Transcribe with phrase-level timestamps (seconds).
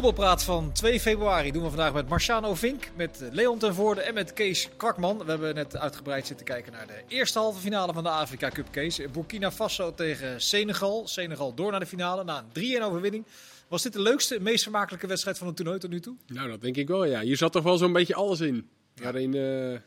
[0.00, 4.14] voetbalpraat van 2 februari doen we vandaag met Marciano Vink, met Leon ten Voorde en
[4.14, 5.18] met Kees Kwakman.
[5.18, 8.66] We hebben net uitgebreid zitten kijken naar de eerste halve finale van de Afrika Cup,
[8.70, 9.00] Kees.
[9.12, 11.08] Burkina Faso tegen Senegal.
[11.08, 13.26] Senegal door naar de finale na een 3-1 overwinning.
[13.68, 16.16] Was dit de leukste, meest vermakelijke wedstrijd van het toernooi tot nu toe?
[16.26, 17.20] Nou, dat denk ik wel, ja.
[17.20, 18.68] Hier zat toch wel zo'n beetje alles in.
[18.94, 19.78] Waarin, uh,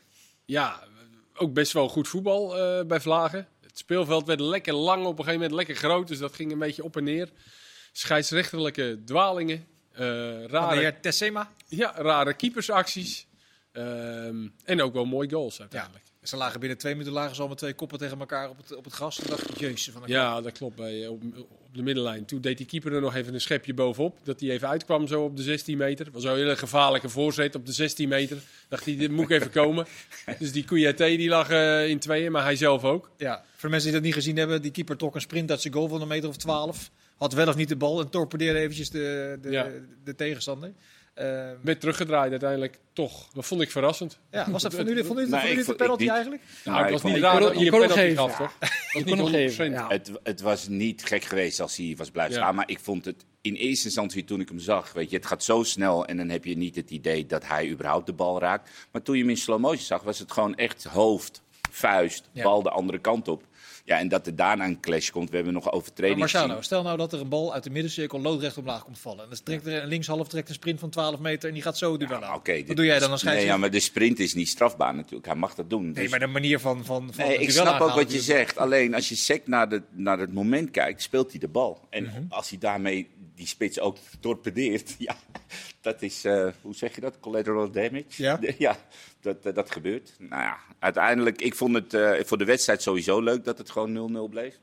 [0.46, 0.84] ja,
[1.36, 3.48] ook best wel goed voetbal uh, bij Vlagen.
[3.62, 6.08] Het speelveld werd lekker lang, op een gegeven moment lekker groot.
[6.08, 7.30] Dus dat ging een beetje op en neer.
[7.92, 9.72] Scheidsrechterlijke dwalingen.
[10.00, 11.52] Uh, rare, Tessema?
[11.68, 13.28] Ja, rare keepersacties.
[13.74, 16.04] Um, en ook wel mooie goals uiteindelijk.
[16.06, 16.28] Ja.
[16.28, 18.76] Ze lagen binnen twee minuten lagen ze al met twee koppen tegen elkaar op het,
[18.76, 19.16] op het gras.
[19.18, 19.94] Dacht ik, jezus.
[19.94, 20.76] Van ja, dat klopt.
[20.76, 22.26] Bij, op, op, de middenlijn.
[22.26, 24.18] Toen deed die keeper er nog even een schepje bovenop.
[24.24, 26.08] Dat hij even uitkwam zo op de 16 meter.
[26.12, 28.38] was een hele gevaarlijke voorzet op de 16 meter.
[28.68, 29.86] Dacht hij, dit moet ik even komen.
[30.40, 33.10] dus die Kouyaté die lag uh, in tweeën, maar hij zelf ook.
[33.18, 34.62] Ja, voor mensen die dat niet gezien hebben.
[34.62, 36.92] Die keeper trok een sprint uit zijn goal van een meter of 12.
[37.24, 39.64] Had wel of niet de bal en torpedeerde eventjes de, de, ja.
[39.64, 40.74] de, de tegenstander.
[41.20, 43.30] Uh, Met teruggedraaid uiteindelijk toch.
[43.34, 44.20] Dat vond ik verrassend.
[44.32, 46.42] Ja, was dat van jullie, vond jullie, nee, een penalty eigenlijk?
[46.66, 48.58] Nou, het was niet raar dat een penalty gaf, toch?
[48.92, 49.72] Je kon nog geven.
[49.72, 49.88] Ja.
[49.88, 53.26] Het, het was niet gek geweest als hij was blijven staan, maar ik vond het
[53.42, 56.30] in eerste instantie toen ik hem zag, weet je, het gaat zo snel en dan
[56.30, 58.70] heb je niet het idee dat hij überhaupt de bal raakt.
[58.92, 62.64] Maar toen je hem in slow motion zag, was het gewoon echt hoofd, vuist, bal
[62.64, 63.44] de andere kant op.
[63.86, 65.30] Ja, en dat er daarna een clash komt.
[65.30, 68.58] We hebben nog overtreding Marciano, stel nou dat er een bal uit de middencirkel loodrecht
[68.58, 69.24] omlaag komt vallen.
[69.24, 71.78] En dan trekt er een linkshalf trekt een sprint van 12 meter en die gaat
[71.78, 74.34] zo duel ja, okay, Wat doe jij dan als Nee, ja, maar de sprint is
[74.34, 75.26] niet strafbaar natuurlijk.
[75.26, 75.84] Hij mag dat doen.
[75.84, 76.86] Nee, dus- maar de manier van...
[76.86, 78.58] van, van nee, ik snap ook wat je zegt.
[78.58, 81.88] Alleen als je sec naar, de, naar het moment kijkt, speelt hij de bal.
[81.90, 82.24] En mhm.
[82.30, 85.16] als hij daarmee die spits ook torpedeert, ja,
[85.82, 87.20] dat is, uh, hoe zeg je dat?
[87.20, 88.06] Collateral damage?
[88.08, 88.78] Ja, ja
[89.24, 90.16] dat, dat, dat gebeurt.
[90.20, 94.28] Nou ja, uiteindelijk, ik vond het uh, voor de wedstrijd sowieso leuk dat het gewoon
[94.28, 94.60] 0-0 bleef.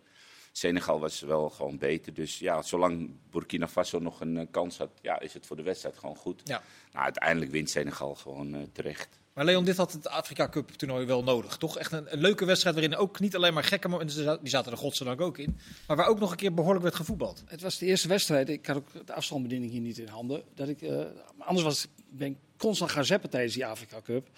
[0.52, 2.14] Senegal was wel gewoon beter.
[2.14, 5.62] Dus ja, zolang Burkina Faso nog een uh, kans had, ja, is het voor de
[5.62, 6.40] wedstrijd gewoon goed.
[6.44, 6.62] Ja.
[6.92, 9.08] Nou, uiteindelijk wint Senegal gewoon uh, terecht.
[9.32, 11.78] Maar Leon, dit had het Afrika Cup toernooi wel nodig, toch?
[11.78, 14.78] Echt een, een leuke wedstrijd waarin ook niet alleen maar gekke momenten, die zaten er
[14.78, 17.42] godzijdank ook in, maar waar ook nog een keer behoorlijk werd gevoetbald.
[17.46, 20.68] Het was de eerste wedstrijd, ik had ook de afstandsbediening hier niet in handen, dat
[20.68, 21.04] ik, uh,
[21.38, 24.28] anders was, ben ik constant gaan zeppen tijdens die Afrika Cup.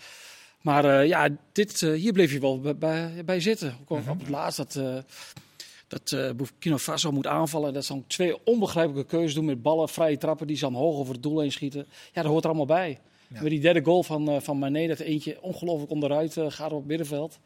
[0.61, 3.77] Maar uh, ja, dit, uh, hier bleef je wel bij, bij, zitten.
[3.87, 4.13] Ook mm -hmm.
[4.13, 4.97] op het laatst dat, uh,
[5.89, 7.73] dat Burkina Faso moet aanvallen.
[7.73, 10.97] Dat ze dan twee onbegrijpelijke keuzes doen met ballen, vrije trappen die ze dan hoog
[10.97, 11.87] over het doel heen schieten.
[12.13, 12.99] Ja, dat hoort er allemaal bij.
[13.29, 13.43] Ja.
[13.43, 17.39] Met die derde goal van, van Mané, dat eentje ongelooflijk onderuit gaat op het middenveld.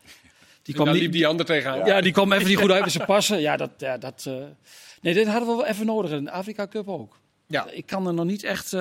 [0.63, 1.79] Die kwam liep die ander tegenaan.
[1.79, 3.41] Ja, ja, die kwam even niet goed uit met zijn passen.
[3.41, 4.31] Ja, dat, ja, dat,
[5.01, 7.19] nee, dit hadden we wel even nodig in de Afrika Cup ook.
[7.47, 7.71] Ja.
[7.71, 8.77] Ik kan er nog niet echt...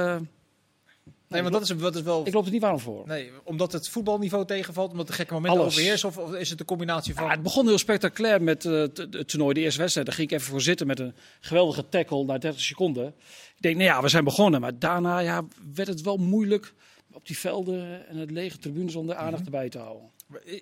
[1.35, 2.27] Nee, maar dat is, dat is wel...
[2.27, 3.03] Ik loop er niet warm voor.
[3.07, 5.73] Nee, omdat het voetbalniveau tegenvalt, omdat de gekke momenten Alles.
[5.73, 7.23] overheersen, of, of, is het de combinatie van...
[7.23, 10.07] Ja, het begon heel spectaculair met uh, het toernooi, de eerste wedstrijd.
[10.07, 13.07] Daar ging ik even voor zitten met een geweldige tackle na 30 seconden.
[13.55, 14.61] Ik denk, nou ja, we zijn begonnen.
[14.61, 16.73] Maar daarna ja, werd het wel moeilijk
[17.11, 19.53] op die velden en het lege tribunes om de aandacht mm -hmm.
[19.53, 20.09] erbij te houden.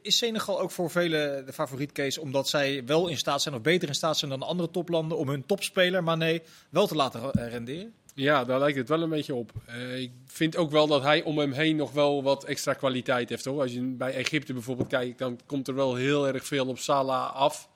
[0.01, 3.61] Is Senegal ook voor velen de favoriet case omdat zij wel in staat zijn, of
[3.61, 7.31] beter in staat zijn dan andere toplanden, om hun topspeler, maar nee, wel te laten
[7.31, 7.93] renderen?
[8.15, 9.51] Ja, daar lijkt het wel een beetje op.
[9.69, 13.29] Uh, ik vind ook wel dat hij om hem heen nog wel wat extra kwaliteit
[13.29, 13.45] heeft.
[13.45, 13.61] Hoor.
[13.61, 17.35] Als je bij Egypte bijvoorbeeld kijkt, dan komt er wel heel erg veel op Salah
[17.35, 17.69] af.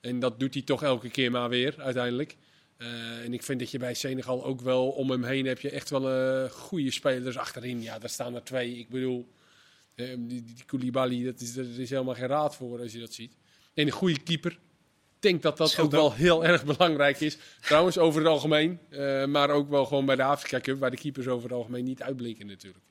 [0.00, 2.36] En dat doet hij toch elke keer maar weer, uiteindelijk.
[2.78, 5.70] Uh, en ik vind dat je bij Senegal ook wel om hem heen heb je
[5.70, 6.10] echt wel
[6.44, 7.82] uh, goede spelers achterin.
[7.82, 8.78] Ja, daar staan er twee.
[8.78, 9.28] Ik bedoel,
[9.94, 13.36] die, die, Koulibaly, dat is, er is helemaal geen raad voor als je dat ziet.
[13.74, 14.58] En een goede keeper
[15.20, 17.38] denk dat dat ook wel heel erg belangrijk is.
[17.60, 18.78] Trouwens, over het algemeen.
[18.90, 21.84] Uh, maar ook wel gewoon bij de Afrika Cup, waar de keepers over het algemeen
[21.84, 22.84] niet uitblinken natuurlijk.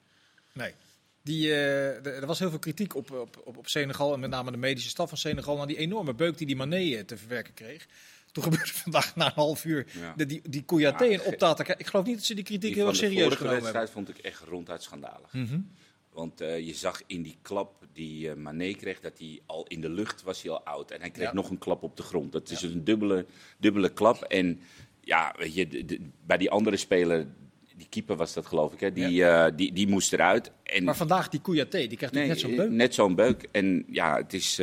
[0.53, 0.73] Nee.
[1.21, 4.51] Die, uh, er was heel veel kritiek op, op, op, op Senegal en met name
[4.51, 7.87] de medische staf van Senegal naar die enorme beuk die die Mané te verwerken kreeg.
[8.31, 10.13] Toen gebeurde vandaag na een half uur ja.
[10.15, 11.65] de, die, die Kouyaté ja, en optaten.
[11.77, 13.55] Ik geloof niet dat ze die kritiek die heel erg serieus genomen hebben.
[13.55, 15.33] De wedstrijd vond ik echt ronduit schandalig.
[15.33, 15.71] Mm -hmm.
[16.19, 19.81] Want uh, je zag in die klap die uh, Mané kreeg, dat hij al in
[19.81, 20.91] de lucht was hij al oud.
[20.91, 21.33] En hij kreeg ja.
[21.33, 22.31] nog een klap op de grond.
[22.31, 22.67] Dat is ja.
[22.67, 23.25] een dubbele,
[23.57, 24.23] dubbele klap.
[24.23, 24.59] En
[25.01, 27.27] ja, weet je, de, de, bij die andere speler,
[27.75, 29.47] die keeper was dat geloof ik, hè, die, ja.
[29.47, 30.51] uh, die, die moest eruit.
[30.63, 32.69] En, maar vandaag die Kouyaté, die krijgt nee, net zo'n beuk.
[32.69, 33.47] Net zo'n beuk.
[33.51, 34.59] En ja, het is,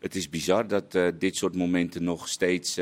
[0.00, 2.78] het is bizar dat dit soort momenten nog steeds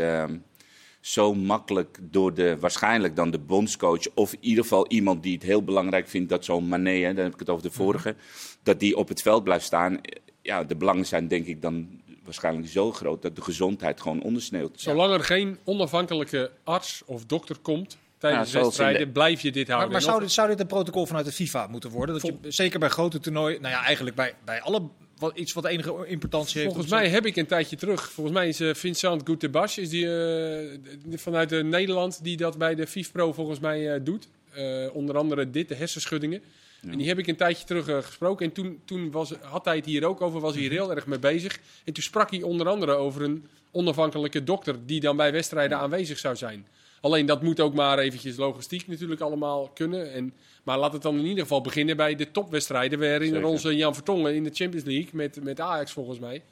[1.01, 5.43] zo makkelijk door de, waarschijnlijk dan de bondscoach, of in ieder geval iemand die het
[5.43, 8.17] heel belangrijk vindt dat zo'n Mané, hè, dan heb ik het over de vorige, mm
[8.17, 8.59] -hmm.
[8.63, 10.01] dat die op het veld blijft staan.
[10.43, 14.81] Ja, de belangen zijn denk ik dan waarschijnlijk zo groot dat de gezondheid gewoon ondersneeuwt.
[14.81, 19.13] Zolang er geen onafhankelijke arts of dokter komt tijdens ja, wedstrijden, de...
[19.13, 19.91] blijf je dit houden.
[19.91, 22.15] Maar, maar zou, dit, zou dit een protocol vanuit de FIFA moeten worden?
[22.21, 24.83] Dat je, zeker bij grote toernooien, nou ja, eigenlijk bij, bij alle
[25.21, 26.73] wat, iets wat enige importantie heeft.
[26.73, 28.11] Volgens mij heb ik een tijdje terug.
[28.11, 32.75] Volgens mij is uh, Vincent Goutebash is die, uh, vanuit uh, Nederland die dat bij
[32.75, 34.29] de FIFPro volgens mij doet.
[34.55, 36.43] eh, onder andere dit, de hersenschuddingen.
[36.91, 38.47] En die heb ik een tijdje terug eh, gesproken.
[38.47, 41.07] En toen, toen was, had hij het hier ook over, was hij hier heel erg
[41.07, 41.59] mee bezig.
[41.85, 46.19] En toen sprak hij onder andere over een onafhankelijke dokter die dan bij wedstrijden aanwezig
[46.19, 46.67] zou zijn.
[47.01, 50.13] Alleen dat moet ook maar eventjes logistiek natuurlijk allemaal kunnen.
[50.13, 52.99] En, maar laat het dan in ieder geval beginnen bij de topwedstrijden.
[52.99, 53.51] We herinneren Zeker.
[53.51, 56.43] onze Jan Vertongen in de Champions League met, met Ajax volgens mij.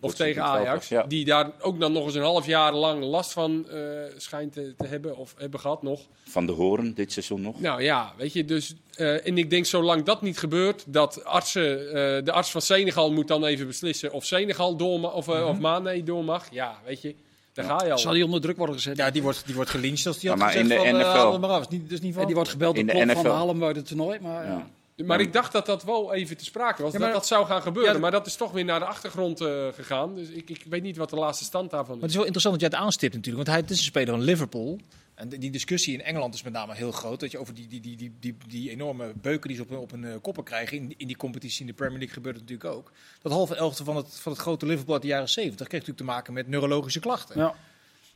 [0.00, 0.88] Of tegen veld Ajax.
[0.88, 1.02] Ja.
[1.02, 3.78] Die daar ook dan nog eens een half jaar lang last van eh,
[4.16, 5.16] schijnt te, te hebben.
[5.16, 6.00] Of hebben gehad nog.
[6.24, 7.60] Van de Horen dit seizoen nog.
[7.60, 8.74] Nou ja, weet je, dus...
[8.94, 11.88] eh, en ik denk, zolang dat niet gebeurt, dat artsen...
[11.88, 16.02] eh, de arts van Senegal moet dan even beslissen of Senegal door of, of Mane
[16.02, 16.48] door mag.
[16.50, 17.14] Ja, weet je,
[17.52, 17.98] daar ga je al.
[17.98, 18.96] Zal die onder druk worden gezet?
[18.96, 21.00] Ja, die wordt, die wordt gelincht als die had Ja, maar gezegd in de van,
[21.00, 21.68] eh, NFL haal maar af.
[21.68, 22.20] Niet, is niet van.
[22.20, 23.34] En die wordt gebeld In door de Klop van NFL.
[23.34, 24.18] halen hem uit het toernooi.
[24.20, 24.66] Maar, ja.
[24.96, 25.04] Ja.
[25.04, 27.46] Maar ik dacht dat dat wel even te sprake was, Ja, maar- dat dat zou
[27.46, 27.92] gaan gebeuren.
[27.92, 30.14] Ja, maar dat is toch weer naar de achtergrond eh, gegaan.
[30.14, 32.00] Dus ik, ik weet niet wat de laatste stand daarvan Maar is.
[32.02, 33.44] het is wel interessant dat jij het aanstipt natuurlijk.
[33.44, 34.78] Want hij het is een speler van Liverpool.
[35.14, 37.20] En die discussie in Engeland is met name heel groot.
[37.20, 39.78] Dat je over die, die, die, die, die, die enorme beuken die ze op, hun-
[39.78, 40.76] op hun eh, koppen krijgen.
[40.76, 42.92] In, in die competitie in de Premier League gebeurt het natuurlijk ook.
[43.22, 46.06] Dat halve elfte van het, van het grote Liverpool uit de jaren 70 kreeg natuurlijk
[46.08, 47.38] te maken met neurologische klachten.
[47.38, 47.54] Ja.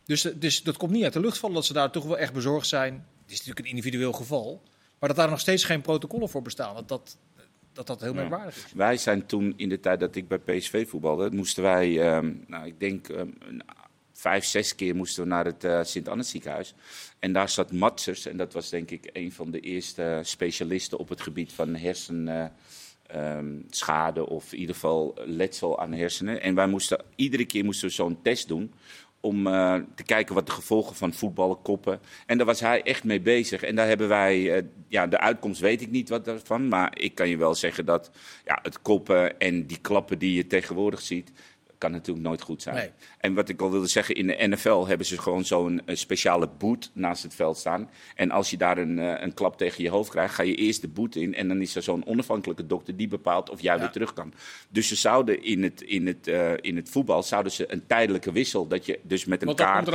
[0.04, 2.18] Dus, eh, dus dat komt niet uit de lucht vallen dat ze daar toch wel
[2.18, 2.92] echt bezorgd zijn.
[3.22, 4.62] Het is natuurlijk een individueel geval.
[4.98, 6.74] Maar dat daar nog steeds geen protocollen voor bestaan.
[6.74, 7.16] Dat dat,
[7.72, 8.16] dat, dat heel Ja.
[8.20, 8.72] merkwaardig is.
[8.74, 12.66] Wij zijn toen in de tijd dat ik bij PSV voetbalde, moesten wij, ehm, nou,
[12.66, 13.62] ik denk ehm, een
[14.16, 16.74] vijf, zes keer moesten we naar het eh, Sint-Annes ziekenhuis.
[17.18, 21.08] En daar zat Matsers, en dat was denk ik een van de eerste specialisten op
[21.08, 26.42] het gebied van hersenschade of in ieder geval letsel aan hersenen.
[26.42, 28.72] En wij moesten iedere keer moesten we zo'n test doen
[29.26, 32.00] om eh, te kijken wat de gevolgen van voetballen, koppen.
[32.26, 33.62] En daar was hij echt mee bezig.
[33.62, 36.68] En daar hebben wij, eh, ja, de uitkomst weet ik niet wat daarvan.
[36.68, 38.10] Maar ik kan je wel zeggen dat
[38.44, 41.32] ja, het koppen en die klappen die je tegenwoordig ziet,
[41.78, 42.76] kan natuurlijk nooit goed zijn.
[42.76, 42.90] Nee.
[43.18, 46.48] En wat ik al wilde zeggen, in de NFL hebben ze gewoon zo'n eh, speciale
[46.58, 47.90] boot naast het veld staan.
[48.14, 50.80] En als je daar een, eh, een klap tegen je hoofd krijgt, ga je eerst
[50.80, 51.34] de boot in.
[51.34, 54.32] En dan is er zo'n onafhankelijke dokter die bepaalt of jij weer terug kan.
[54.68, 58.32] Dus ze zouden in het, in, het, eh, in het voetbal zouden ze een tijdelijke
[58.32, 59.86] wissel, dat je dus met een Want kaart...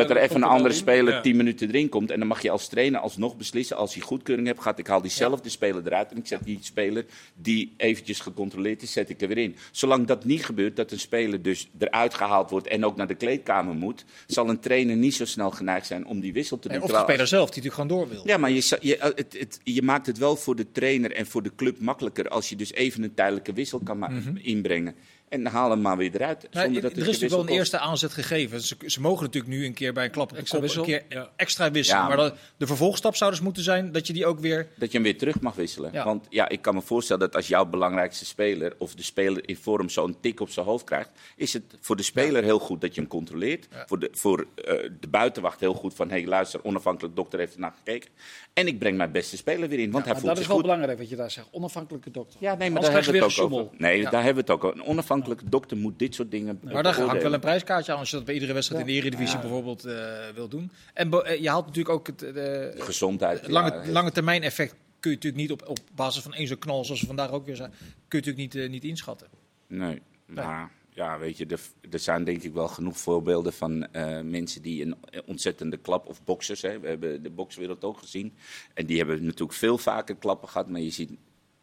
[0.00, 0.06] er.
[0.06, 1.20] Dat er even een andere speler Ja.
[1.20, 2.10] 10 minuten erin komt.
[2.10, 3.76] En dan mag je als trainer alsnog beslissen.
[3.76, 6.10] Als hij goedkeuring hebt gehad, ik haal diezelfde speler eruit.
[6.10, 7.04] En ik zet die speler
[7.34, 9.56] die eventjes gecontroleerd is, zet ik er weer in.
[9.70, 13.14] Zolang dat niet gebeurt, dat een speler dus eruit gehaald wordt en ook naar de
[13.14, 16.76] kleedkamer moet, zal een trainer niet zo snel geneigd zijn om die wissel te doen.
[16.76, 18.22] En of de speler zelf, die natuurlijk gewoon door wil.
[18.26, 21.26] ja, maar je, je, eh, het, het, je maakt het wel voor de trainer en
[21.26, 24.94] voor de club makkelijker als je dus even een tijdelijke wissel kan ma- inbrengen.
[25.34, 26.46] En haal hem maar weer eruit.
[26.50, 28.60] Nou, Zonder dat er het is natuurlijk wel een eerste aanzet gegeven.
[28.60, 30.82] Ze, ze mogen natuurlijk nu een keer bij een klap op de Extra kop een
[30.82, 31.30] keer Ja.
[31.36, 32.00] extra wisselen.
[32.02, 32.08] Ja.
[32.08, 34.68] Maar dat- de vervolgstap zou dus moeten zijn dat je die ook weer...
[34.76, 35.92] dat je hem weer terug mag wisselen.
[35.92, 36.04] Ja.
[36.04, 39.56] Want ja, ik kan me voorstellen dat als jouw belangrijkste speler of de speler in
[39.56, 42.94] vorm zo'n tik op zijn hoofd krijgt, is het voor de speler heel goed dat
[42.94, 43.68] je hem controleert.
[43.86, 44.64] Voor, de, voor eh,
[45.00, 48.10] de buitenwacht heel goed van, hé hey, luister, onafhankelijk dokter heeft ernaar gekeken.
[48.52, 50.46] En ik breng mijn beste speler weer in, want hij Maar voelt dat is zich
[50.46, 50.66] wel goed.
[50.66, 51.46] belangrijk wat je daar zegt.
[51.50, 52.38] Onafhankelijke dokter.
[52.42, 53.74] Ja, nee, maar Anders daar hebben we het ook weer over.
[53.78, 54.76] Nee, daar hebben we het ook over.
[54.78, 58.10] Een onafhankelijke dokter moet dit soort dingen Maar daar hangt wel een prijskaartje aan als
[58.10, 59.94] je dat bij iedere wedstrijd in de Eredivisie bijvoorbeeld eh,
[60.34, 60.70] wil doen.
[60.94, 63.40] En eh, je haalt natuurlijk ook het eh, Gezondheid.
[63.40, 66.46] het lange, ja, lange termijn effect kun je natuurlijk niet op, op basis van één
[66.46, 67.72] zo'n knal zoals we vandaag ook weer zijn,
[68.08, 69.28] kun je natuurlijk niet, niet inschatten.
[69.66, 71.60] Nee, maar ja, weet je, er,
[71.90, 74.96] er zijn denk ik wel genoeg voorbeelden van eh, mensen die een
[75.26, 78.34] ontzettende klap, of boxers, hè, we hebben de bokswereld ook gezien.
[78.74, 81.10] En die hebben natuurlijk veel vaker klappen gehad, maar je ziet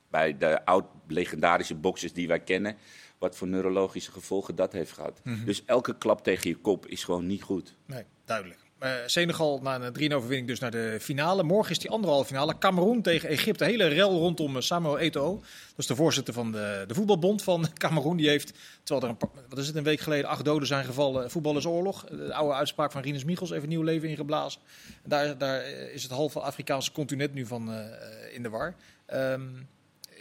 [0.09, 2.77] bij de oud-legendarische boxers die wij kennen,
[3.21, 5.21] wat voor neurologische gevolgen dat heeft gehad.
[5.45, 7.75] Dus elke klap tegen je kop is gewoon niet goed.
[7.85, 8.59] Nee, duidelijk.
[8.79, 11.43] Eh, Senegal na een 3 overwinning dus naar de finale.
[11.43, 12.57] Morgen is die anderhalve finale.
[12.57, 13.63] Cameroen tegen Egypte.
[13.63, 15.35] Hele rel rondom eh, Samuel Eto'o.
[15.35, 18.17] Dat is de voorzitter van de, de voetbalbond van Cameroen.
[18.17, 20.85] Die heeft, terwijl er een, paar- wat is het, een week geleden acht doden zijn
[20.85, 21.31] gevallen.
[21.31, 22.05] Voetbal is oorlog.
[22.05, 24.61] De oude uitspraak van Rinus Michels even nieuw leven ingeblazen.
[25.03, 28.75] Daar, daar eh, is het halve Afrikaanse continent nu van eh, in de war.
[29.05, 29.41] Ehm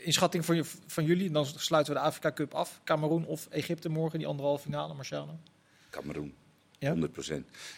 [0.02, 2.80] inschatting van, je, van jullie, dan sluiten we de Afrika Cup af.
[2.85, 5.38] Cameroen of Egypte morgen, die anderhalve finale, Marciano?
[5.90, 6.35] Cameroen.
[6.78, 6.95] Ja?
[6.95, 6.99] 100%.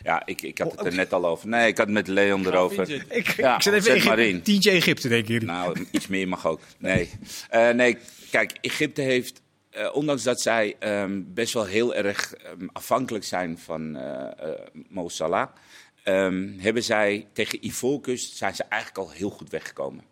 [0.02, 0.96] Ja, ik, ik had Oh, het er oké.
[0.96, 1.48] net al over.
[1.48, 2.90] Nee, ik had het met Leon erover.
[3.10, 4.42] Ik, Ja, ik zet even zet Egypte- maar in.
[4.42, 5.48] tientje Egypte, denken jullie?
[5.48, 6.60] Nou, iets meer mag ook.
[6.78, 7.10] Nee,
[7.48, 7.96] Eh, nee
[8.30, 13.58] kijk, Egypte heeft, eh, ondanks dat zij ehm, best wel heel erg ehm, afhankelijk zijn
[13.58, 15.48] van eh eh, Mo Salah,
[16.02, 20.04] ehm, hebben zij tegen Ivoorkust zijn ze eigenlijk al heel goed weggekomen.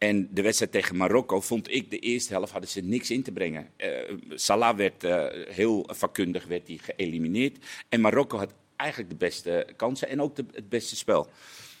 [0.00, 3.32] En de wedstrijd tegen Marokko vond ik de eerste helft hadden ze niks in te
[3.32, 3.68] brengen.
[3.76, 3.88] Eh,
[4.34, 7.58] Salah werd eh, heel vakkundig werd die geëlimineerd.
[7.88, 11.28] En Marokko had eigenlijk de beste kansen en ook de, het beste spel.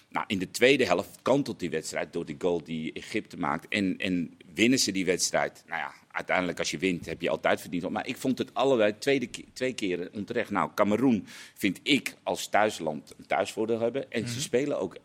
[0.08, 3.68] Nou, in de tweede helft kantelt die wedstrijd door die goal die Egypte maakt.
[3.68, 5.64] En, en winnen ze die wedstrijd.
[5.66, 7.90] Nou ja, uiteindelijk als je wint heb je altijd verdiend.
[7.90, 10.50] Maar ik vond het allebei tweede, twee keren onterecht.
[10.50, 14.10] Nou, Cameroen vind ik als thuisland een thuisvoordeel hebben.
[14.10, 14.96] En ze spelen ook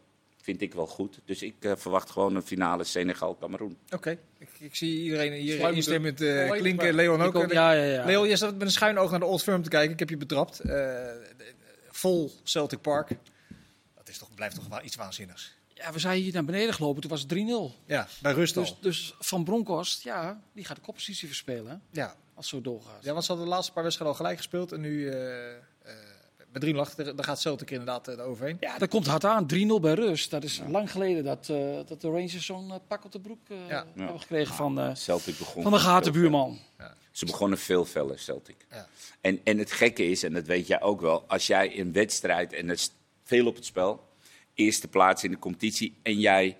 [0.46, 1.20] vind ik wel goed.
[1.26, 3.78] Dus ik eh, verwacht gewoon een finale Senegal-Cameroen.
[3.90, 6.94] Oké, ik, ik zie iedereen hier instemmend eh, volledig klinken.
[6.94, 7.36] Leon ook.
[7.36, 8.06] ook, ja, ja, ja.
[8.06, 9.92] Leon, je zat met een schuin oog naar de Old Firm te kijken.
[9.92, 10.60] Ik heb je betrapt.
[10.60, 11.06] Eh,
[11.90, 13.10] vol Celtic Park.
[13.96, 15.56] Dat is toch, blijft toch wel iets waanzinnigs.
[15.74, 17.86] ja, we zijn hier naar beneden gelopen, toen was het 3-0.
[17.86, 18.64] Ja, bij rust al.
[18.64, 22.16] Dus, dus Van Bronckhorst, ja, die gaat de koppositie verspelen, ja.
[22.36, 23.04] als het zo doorgaat.
[23.04, 24.72] ja, want ze hadden de laatste paar wedstrijden al gelijk gespeeld.
[24.72, 25.62] En nu eh eh
[26.56, 28.58] met 3 lag, daar gaat Celtic inderdaad uh, overheen.
[28.60, 29.48] Ja, dat komt hard aan.
[29.54, 30.32] 3-0 bij rust.
[30.32, 31.58] Dat is lang geleden dat, eh,
[31.88, 33.86] dat de Rangers zo'n eh, pak op de broek eh, Ja.
[33.96, 36.60] hebben gekregen van, eh, Celtic begon van de gaten buurman.
[37.12, 38.56] Ze begonnen veel feller, Celtic.
[38.72, 38.88] Ja.
[39.22, 42.54] En, en het gekke is, en dat weet jij ook wel, als jij een wedstrijd
[42.54, 42.92] en er is
[43.24, 44.04] veel op het spel,
[44.54, 46.58] eerste plaats in de competitie, en jij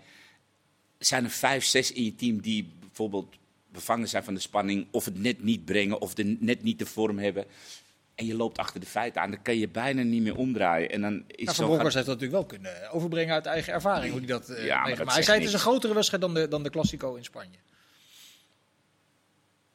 [0.98, 3.36] zijn er vijf, zes in je team die bijvoorbeeld
[3.72, 6.86] bevangen zijn van de spanning, of het net niet brengen, of de, net niet de
[6.86, 7.46] vorm hebben.
[8.16, 10.90] En je loopt achter de feiten aan, dan kan je bijna niet meer omdraaien.
[10.92, 13.74] En dan is Nou, zo van Bronckhorst heeft dat natuurlijk wel kunnen overbrengen uit eigen
[13.74, 14.12] ervaring.
[14.12, 16.34] Hoe die dat, eh, Ja, maar dat hij zei het is een grotere wedstrijd dan
[16.34, 17.58] de, dan de Classico in Spanje.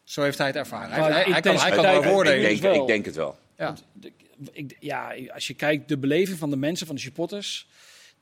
[0.05, 0.91] Zo heeft hij het ervaren.
[0.91, 3.39] Hij, Maar hij, in hij kan, hij kan ik, ik denk het wel.
[3.57, 3.75] Ja.
[3.93, 4.13] De-
[4.53, 7.69] ik, ja, als je kijkt de beleving van de mensen, van de supporters,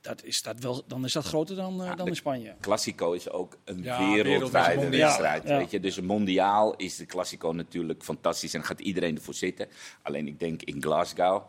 [0.01, 2.55] dat is dat wel, dan is dat groter dan, eh, dan de- in Spanje.
[2.61, 5.43] Classico is ook een Ja, wereldwijde wedstrijd.
[5.47, 5.57] Ja.
[5.57, 5.79] Weet je?
[5.79, 9.67] Dus een mondiaal is de Classico natuurlijk fantastisch en gaat iedereen ervoor zitten.
[10.01, 11.43] Alleen ik denk in Glasgow.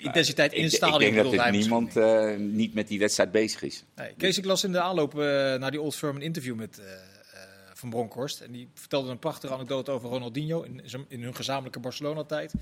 [0.00, 1.00] Intensiteit in Ik, het ik stadion.
[1.14, 3.84] denk dat er niemand eh, niet met die wedstrijd bezig is.
[3.94, 5.20] Nee, Kees, ik las in de aanloop eh,
[5.54, 6.98] naar die Old Firm een interview met eh, eh,
[7.74, 8.40] Van Bronckhorst.
[8.40, 12.52] En die vertelde een prachtige anekdote over Ronaldinho in, in hun gezamenlijke Barcelona-tijd.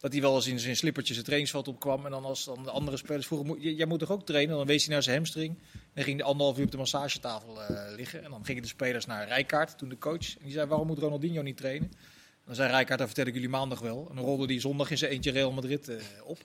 [0.00, 2.04] Dat hij wel eens in zijn slippertjes het trainingsveld opkwam.
[2.04, 4.56] En dan als dan de andere spelers vroegen, "Moet- j- jij moet toch ook trainen?
[4.56, 5.58] Dan wees hij naar zijn hamstring.
[5.94, 8.24] En ging hij anderhalf uur op de massagetafel eh, liggen.
[8.24, 10.36] En dan gingen de spelers naar Rijkaard, toen de coach.
[10.38, 11.88] En die zei, waarom moet Ronaldinho niet trainen?
[11.90, 14.06] En dan zei Rijkaard, dat vertel ik jullie maandag wel.
[14.10, 16.38] En dan rolde hij zondag in zijn eentje Real Madrid eh, op.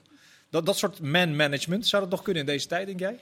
[0.50, 3.18] Dat, dat soort man-management, zou dat nog kunnen in deze tijd, denk jij?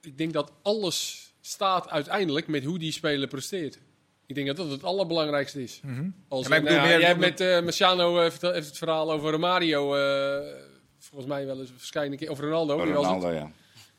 [0.00, 3.78] Ik denk dat alles staat uiteindelijk met hoe die speler presteert.
[4.28, 5.80] Ik denk dat dat het allerbelangrijkste is.
[6.28, 8.78] Als, maar ik bedoel nou meer- jij hebt met eh Marciano eh, vertel- heeft het
[8.78, 10.54] verhaal over Romario, eh,
[10.98, 12.82] volgens mij wel eens verschillende keer, of Ronaldo.
[12.82, 13.14] wie was het?
[13.14, 13.50] Ronaldo, ja.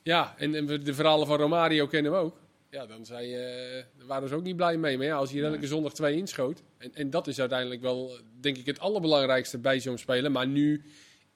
[0.04, 0.52] Ja, en,
[0.84, 2.38] de verhalen van Romario kennen we ook.
[2.70, 4.98] Ja, dan zei, eh, daar waren ze ook niet blij mee.
[4.98, 6.62] Maar ja, als hij er elke zondag twee inschoot.
[6.78, 10.32] En, en dat is uiteindelijk wel, denk ik, het allerbelangrijkste bij zo'n speler.
[10.32, 10.84] Maar nu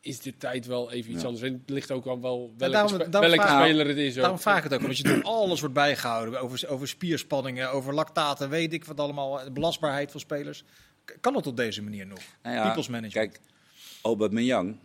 [0.05, 1.27] is de tijd wel even iets Ja.
[1.27, 1.45] anders.
[1.45, 4.15] En het ligt ook al wel welke, daarom- spe- daarom welke vraag- speler het is.
[4.15, 4.19] Ook.
[4.21, 6.39] Daarom vraag ik het ook, omdat je natuurlijk alles wordt bijgehouden.
[6.41, 9.43] Over, over spierspanningen, over lactaten, weet ik wat allemaal.
[9.43, 10.63] De belastbaarheid van spelers.
[11.21, 12.19] Kan het op deze manier nog?
[12.43, 13.31] Nou ja, People's management.
[13.31, 13.43] Kijk,
[14.01, 14.75] Aubameyang,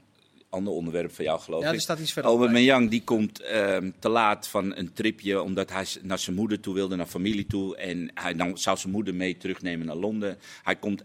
[0.48, 1.82] ander onderwerp van jou geloof ja, die ik.
[1.82, 2.30] staat iets verder.
[2.30, 2.40] bij.
[2.40, 6.74] Aubameyang die komt ehm, te laat van een tripje omdat hij naar zijn moeder toe
[6.74, 7.76] wilde, naar familie toe.
[7.76, 10.38] En hij dan zou zijn moeder mee terugnemen naar Londen.
[10.62, 11.04] Hij komt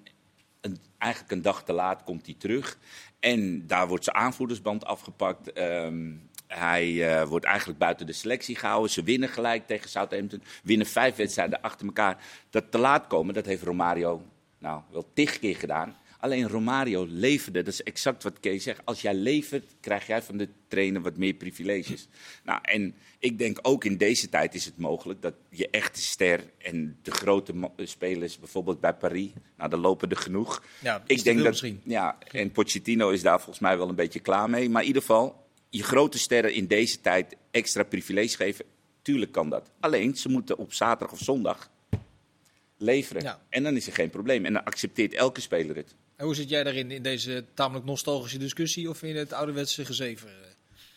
[0.61, 2.77] een, eigenlijk een dag te laat komt hij terug.
[3.23, 5.53] En daar wordt zijn aanvoerdersband afgepakt.
[5.53, 6.11] Ehm,
[6.47, 8.91] hij eh, wordt eigenlijk buiten de selectie gehouden.
[8.91, 10.43] Ze winnen gelijk tegen Southampton.
[10.63, 12.17] Winnen vijf wedstrijden achter elkaar.
[12.49, 14.21] Dat te laat komen, dat heeft Romario
[14.57, 15.95] nou, wel tig keer gedaan.
[16.23, 18.81] Alleen Romario leverde, dat is exact wat Kees zegt.
[18.85, 22.07] Als jij levert, krijg jij van de trainer wat meer privileges.
[22.43, 26.43] Nou, en ik denk ook in deze tijd is het mogelijk dat je echte ster
[26.57, 30.63] en de grote mo- spelers, bijvoorbeeld bij Paris, nou, daar lopen er genoeg.
[30.81, 31.81] Ja, ik denk dat, misschien.
[31.85, 34.69] ja, en Pochettino is daar volgens mij wel een beetje klaar mee.
[34.69, 38.65] Maar in ieder geval, je grote sterren in deze tijd extra privileges geven,
[39.01, 39.71] tuurlijk kan dat.
[39.79, 41.69] Alleen, ze moeten op zaterdag of zondag
[42.77, 43.23] leveren.
[43.23, 43.41] Ja.
[43.49, 44.45] En dan is er geen probleem.
[44.45, 45.95] En dan accepteert elke speler het.
[46.15, 48.89] En hoe zit jij daarin, in deze tamelijk nostalgische discussie?
[48.89, 50.29] Of in het ouderwetse gezeven?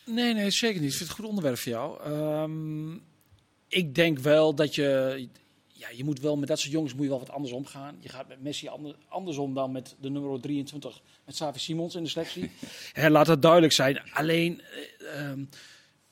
[0.05, 0.91] Nee, nee, zeker niet.
[0.91, 2.03] Ik vind het een goed onderwerp voor jou.
[2.03, 2.93] Ehm,
[3.67, 5.27] ik denk wel dat je...
[5.67, 7.97] Ja, je moet wel met dat soort jongens moet je wel wat anders omgaan.
[7.99, 12.03] Je gaat met Messi ander- andersom dan met de nummer 23, met Savi Simons in
[12.03, 12.51] de selectie.
[13.09, 14.01] Laat dat duidelijk zijn.
[14.11, 15.43] Alleen, eh, ehm,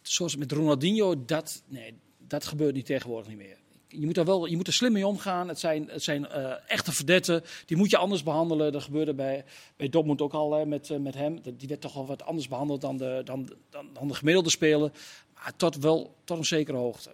[0.01, 1.93] zoals met Ronaldinho, dat, nee,
[2.27, 3.57] dat gebeurt niet tegenwoordig niet meer.
[3.99, 5.47] Je moet, er wel, je moet er slim mee omgaan.
[5.47, 7.43] Het zijn, het zijn eh, echte verdetten.
[7.65, 8.71] Die moet je anders behandelen.
[8.71, 11.41] Dat gebeurde bij, bij Dortmund ook al hè, met, eh, met hem.
[11.41, 14.91] Die werd toch wel wat anders behandeld dan de, dan, dan, dan de gemiddelde speler.
[15.33, 17.11] Maar tot wel tot een zekere hoogte.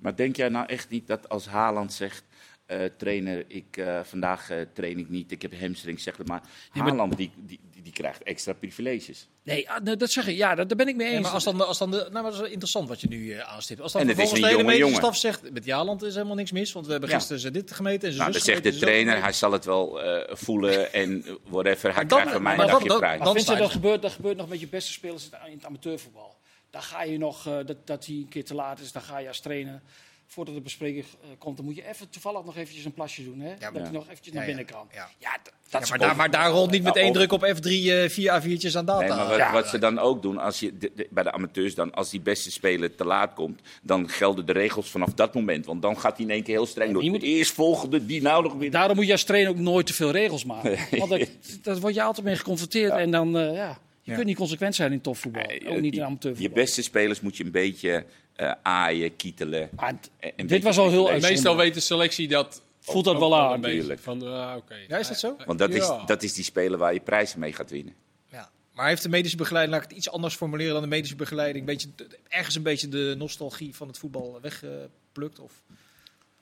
[0.00, 2.24] Maar denk jij nou echt niet dat als Haaland zegt...
[2.66, 6.42] eh, trainer, ik, eh, vandaag eh, train ik niet, ik heb hamstring, zeg het maar.
[6.72, 9.28] maar- Haaland die, die, die, die krijgt extra privileges.
[9.42, 10.36] Nee, ah, nee, dat zeg ik.
[10.36, 11.22] Ja, daar, ben ik mee eens.
[11.22, 13.32] Maar als dan, de- als dan de, nou, maar dat is interessant wat je nu
[13.32, 13.80] aanstipt.
[13.80, 14.96] Als dan een de hele jonge medische jongen.
[14.96, 17.16] staf zegt, met Jaland is helemaal niks mis, want we hebben Ja.
[17.16, 20.02] gisteren ze dit gemeten en ze Nou, dan zegt de trainer, hij zal het wel
[20.02, 21.94] eh, voelen en whatever.
[21.94, 23.16] Hij krijgt van mij een dagje dan- vrij.
[23.16, 25.64] dan- Maar vind je, dat gebeurt, dat gebeurt nog met je beste spelers in het
[25.64, 26.36] amateurvoetbal.
[26.70, 29.18] Daar ga je nog, eh, dat, dat hij een keer te laat is, dan ga
[29.18, 29.80] je als trainer.
[30.26, 33.40] Voordat de bespreking eh, komt, dan moet je even toevallig nog eventjes een plasje doen.
[33.40, 33.54] Hè?
[33.72, 34.72] dat je nog eventjes naar binnen ja.
[34.72, 34.88] kan.
[35.18, 35.36] Ja.
[35.70, 38.76] Dat maar, daar, maar daar rolt niet met één druk op F3 eh, vier A4'tjes
[38.76, 38.98] aan data.
[38.98, 41.32] Nee, maar wat, Ja, wat ze dan ook doen, als je de- de- bij de
[41.32, 45.34] amateurs dan, als die beste speler te laat komt, dan gelden de regels vanaf dat
[45.34, 45.66] moment.
[45.66, 47.04] Want dan gaat hij in één keer heel streng door.
[47.04, 48.70] je moet- De eerstvolgende die nou nog weer.
[48.70, 50.78] Daarom moet je als trainer ook nooit te veel regels maken.
[50.98, 51.28] Want dat,
[51.62, 52.92] dat word je altijd mee geconfronteerd.
[52.92, 54.14] En dan, eh, ja, je Ja.
[54.14, 55.42] kunt niet consequent zijn in topvoetbal.
[55.42, 56.56] Ook niet in je- amateurvoetbal.
[56.56, 58.04] Je beste spelers moet je een beetje
[58.36, 59.68] eh, aaien, kietelen.
[59.76, 61.20] Het- en- dit beetje was al heel.
[61.20, 62.62] Meestal weet de selectie dat.
[62.80, 63.78] Voelt dat ook wel aan, een beetje.
[63.78, 64.00] tuurlijk.
[64.00, 64.74] Van, ah, oké.
[64.88, 65.36] Ja, is dat zo?
[65.46, 67.94] Want dat, is, dat is die speler waar je prijzen mee gaat winnen.
[68.30, 68.50] Ja.
[68.72, 71.58] Maar heeft de medische begeleiding, laat ik het iets anders formuleren dan de medische begeleiding,
[71.68, 71.88] een beetje,
[72.28, 75.38] ergens een beetje de nostalgie van het voetbal weggeplukt?
[75.38, 75.62] Of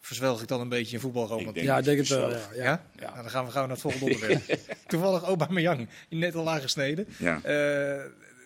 [0.06, 1.56] verzwelg ik dan een beetje in voetbalromantiek?
[1.56, 2.30] Ik Ja, ik denk het wel.
[2.30, 2.62] Ja, ja.
[2.62, 2.82] Ja?
[3.00, 4.58] Nou, dan gaan we gauw naar het volgende onderwerp.
[4.86, 7.06] Toevallig Aubameyang, net al aangesneden.
[7.18, 7.40] Ja.
[7.42, 7.54] Eh,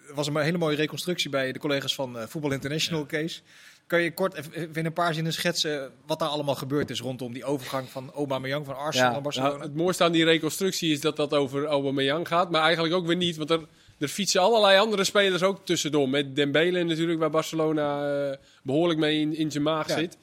[0.09, 3.41] er was een hele mooie reconstructie bij de collega's van eh Voetbal International Case.
[3.87, 7.33] Kan je kort even in een paar zinnen schetsen wat daar allemaal gebeurd is rondom
[7.33, 9.13] die overgang van Aubameyang van Arsenal Ja.
[9.13, 9.51] naar Barcelona?
[9.53, 12.51] Nou, het mooiste aan die reconstructie is dat dat over Aubameyang gaat.
[12.51, 13.37] Maar eigenlijk ook weer niet.
[13.37, 13.61] Want er,
[13.99, 16.09] er fietsen allerlei andere spelers ook tussendoor.
[16.09, 19.95] Met Dembele natuurlijk, waar Barcelona eh, behoorlijk mee in, in zijn maag Ja.
[19.99, 20.17] zit.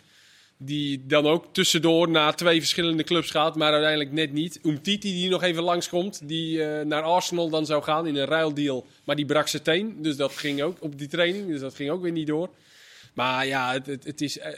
[0.65, 3.55] Die dan ook tussendoor naar twee verschillende clubs gaat.
[3.55, 4.59] Maar uiteindelijk net niet.
[4.63, 6.27] Umtiti die nog even langskomt.
[6.27, 8.85] Die eh, naar Arsenal dan zou gaan in een ruildeal.
[9.03, 9.95] Maar die brak zijn teen.
[10.01, 11.47] Dus dat ging ook op die training.
[11.47, 12.49] Dus dat ging ook weer niet door.
[13.13, 14.37] Maar ja, het, het, is...
[14.39, 14.51] eh,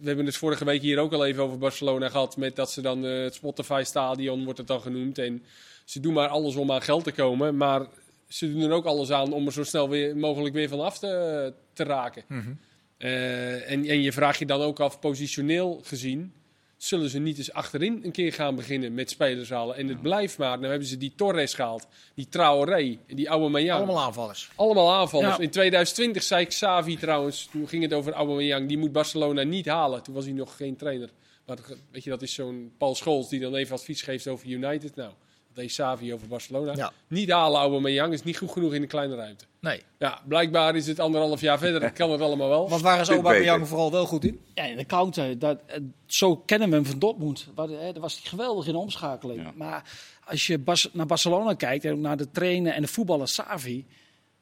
[0.00, 2.36] we hebben het vorige week hier ook al even over Barcelona gehad.
[2.36, 5.18] Met dat ze dan eh, het Spotify-stadion wordt het dan genoemd.
[5.18, 5.42] En
[5.84, 7.56] ze doen maar alles om aan geld te komen.
[7.56, 7.86] Maar
[8.28, 10.98] ze doen er ook alles aan om er zo snel weer, mogelijk weer van af
[10.98, 12.24] te, te raken.
[12.28, 12.52] Mhm.
[12.98, 16.32] Eh, en, en je vraagt je dan ook af, positioneel gezien,
[16.76, 19.76] zullen ze niet eens achterin een keer gaan beginnen met spelers halen?
[19.76, 20.56] En het blijft maar.
[20.56, 23.78] Nou hebben ze die Torres gehaald, die Traoré, en die Aubameyang.
[23.78, 24.50] Allemaal aanvallers.
[24.54, 25.36] Allemaal aanvallers.
[25.36, 25.42] Ja.
[25.42, 29.66] In 2020 zei ik Xavi trouwens, toen ging het over Aubameyang, die moet Barcelona niet
[29.66, 30.02] halen.
[30.02, 31.10] Toen was hij nog geen trainer.
[31.46, 31.58] Maar
[31.90, 34.96] weet je, dat is zo'n Paul Scholes die dan even advies geeft over United.
[34.96, 35.12] Nou,
[35.56, 36.72] deed Xavi over Barcelona.
[36.76, 36.92] Ja.
[37.08, 39.44] Niet halen Aubameyang, is niet goed genoeg in een kleine ruimte.
[39.60, 39.82] Nee.
[39.98, 42.68] Ja, blijkbaar is het anderhalf jaar verder, kan het allemaal wel.
[42.68, 44.40] Want waar is Aubameyang vooral wel goed in?
[44.54, 45.38] Ja, in de counter.
[45.38, 47.46] Dat, eh, zo kennen we hem van Dortmund.
[47.54, 49.42] Waar, hè, daar was hij geweldig in de omschakeling.
[49.42, 49.52] Ja.
[49.54, 49.90] Maar
[50.24, 53.86] als je Bas- naar Barcelona kijkt en ook naar de trainer en de voetballer Savi,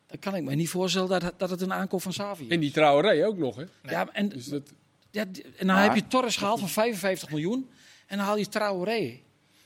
[0.07, 2.51] dan kan ik me niet voorstellen dat, het- dat het een aankoop van Savi is.
[2.51, 3.65] En die Traoré ook nog, hè.
[3.83, 4.63] ja, en, Dus dat,
[5.11, 7.71] ja, en dan Maar- heb je Torres gehaald van 55 miljoen
[8.07, 9.19] en dan haal je Traoré.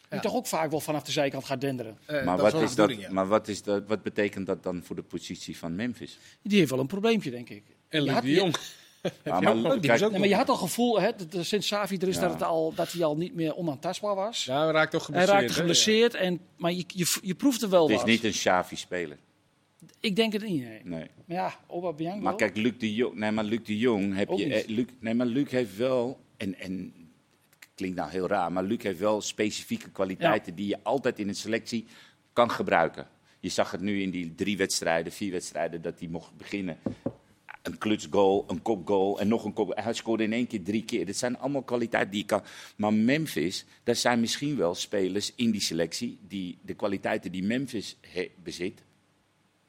[0.08, 0.20] Die Ja.
[0.24, 1.98] toch ook vaak wel vanaf de zijkant gaat denderen.
[2.06, 3.10] Eh, maar dat wat, is dat, ja.
[3.12, 6.18] maar wat, is dat, wat betekent dat dan voor de positie van Memphis?
[6.42, 7.62] Die heeft wel een probleempje, denk ik.
[7.88, 8.54] en Luc de Jong.
[9.24, 12.08] Ja, je maar kijk, Nee, maar je had al gevoel, hè, dat, sinds Savi er
[12.08, 12.20] is, Ja.
[12.20, 14.44] dat, het al, dat hij al niet meer onaantastbaar was.
[14.44, 15.38] Ja, hij raakt toch hij geblesseerd.
[15.40, 15.58] raakte hè?
[15.58, 18.06] geblesseerd, en, maar je, je, je proefde wel het is wat.
[18.06, 19.16] niet een Xavi-speler.
[20.00, 20.80] Ik denk het niet, nee.
[20.84, 21.06] Nee.
[21.26, 22.34] Maar ja, Aubameyang Maar wel.
[22.34, 24.54] kijk, Luc de Jong, nee, maar Luc de Jong heb Ook je.
[24.54, 26.20] eh, Luc, nee, maar Luc heeft wel.
[26.36, 26.92] En, en
[27.78, 31.34] klinkt nou heel raar, maar Luc heeft wel specifieke kwaliteiten die je altijd in een
[31.34, 31.86] selectie
[32.32, 33.08] kan gebruiken.
[33.40, 36.78] Je zag het nu in die drie wedstrijden, vier wedstrijden, dat hij mocht beginnen.
[37.62, 39.84] Een klutsgoal, een kopgoal en nog een kopgoal.
[39.84, 41.06] Hij scoorde in één keer drie keer.
[41.06, 42.42] Dat zijn allemaal kwaliteiten die je kan.
[42.76, 47.96] Maar Memphis, daar zijn misschien wel spelers in die selectie die de kwaliteiten die Memphis
[48.00, 48.82] he- bezit,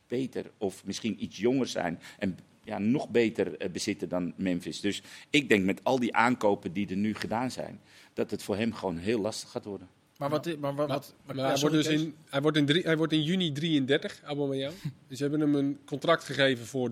[0.07, 2.37] beter of misschien iets jonger zijn en
[2.69, 4.81] ja, nog beter eh, bezitten dan Memphis.
[4.81, 7.79] Dus ik denk met al die aankopen die er nu gedaan zijn,
[8.13, 9.87] dat het voor hem gewoon heel lastig gaat worden.
[10.17, 10.57] Maar wat...
[10.59, 13.23] Maar, wat, Maar, maar hij, wordt dus in, hij, wordt in drie, hij wordt in
[13.23, 14.73] juni 33, Aubameyang.
[15.07, 16.89] dus ze hebben hem een contract gegeven voor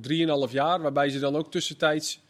[0.48, 2.22] 3,5 jaar, waarbij ze dan ook tussentijds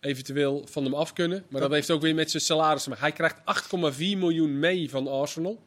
[0.00, 1.44] eventueel van hem af kunnen.
[1.48, 3.04] Maar dat heeft ook weer met zijn salaris te maken.
[3.04, 3.38] Hij krijgt
[3.94, 5.58] 8,4 miljoen mee van Arsenal.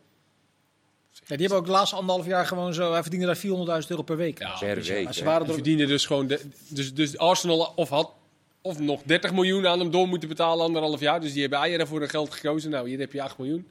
[1.13, 2.91] Ja, die hebben ook de laatste anderhalf jaar gewoon zo...
[2.91, 4.39] Hij verdiende daar 400.000 euro per week.
[4.39, 5.13] Ja, per dus week.
[5.13, 6.27] ze waren er, verdienen dus gewoon...
[6.27, 8.11] De, dus, dus Arsenal of had
[8.61, 11.21] of nog 30 miljoen aan hem door moeten betalen anderhalf jaar.
[11.21, 12.71] Dus die hebben eieren voor hun geld gekozen.
[12.71, 13.67] Nou, hier heb je 8 miljoen.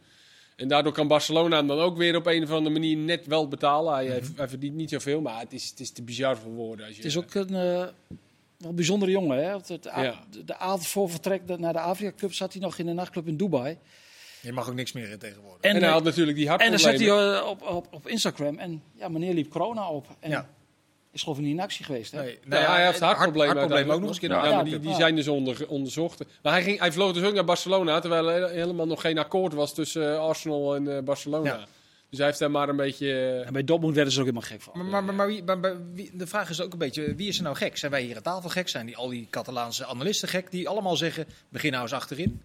[0.56, 3.48] En daardoor kan Barcelona hem dan ook weer op een of andere manier net wel
[3.48, 3.94] betalen.
[3.94, 6.86] Hij, hij- hij verdient niet zoveel, maar het is, het is te bizar voor woorden.
[6.86, 7.86] Als je, het is ook een eh,
[8.56, 9.44] wel bijzondere jongen.
[9.44, 9.50] Hè?
[9.50, 10.24] Want Het, Ja.
[10.30, 13.26] de, de avond voor vertrek naar de Afrika Cup zat hij nog in de nachtclub
[13.28, 13.78] in Dubai.
[14.42, 15.60] Je mag ook niks meer in tegenwoordig.
[15.60, 16.98] En, En, hij eh, had natuurlijk die en dan hartproblemen.
[16.98, 20.06] zet hij eh, op, op, op Instagram en ja, meneer liep corona op.
[20.20, 20.48] En Ja.
[21.12, 22.12] is geloof ik niet in actie geweest.
[22.12, 22.22] Hè?
[22.22, 24.30] Nee, Ja, hij heeft hartproblemen hartproblemen ook nog eens keer.
[24.30, 24.46] Ja.
[24.48, 26.24] Ja, die, die zijn dus onder, onderzocht.
[26.42, 29.52] Maar hij, ging, hij vloog dus ook naar Barcelona, terwijl er helemaal nog geen akkoord
[29.52, 31.50] was tussen eh, Arsenal en eh, Barcelona.
[31.52, 31.66] Ja.
[32.08, 33.06] Dus hij heeft daar maar een beetje...
[33.12, 34.72] eh, En bij Dortmund werden ze er ook helemaal gek van.
[34.76, 37.28] Maar, maar, maar, maar wie, maar- maar wie- de vraag is ook een beetje, wie
[37.28, 37.76] is er nou gek?
[37.76, 38.68] Zijn wij hier aan tafel gek?
[38.68, 40.50] Zijn die, al die Catalaanse analisten gek?
[40.50, 42.40] Die allemaal zeggen, begin nou eens achterin.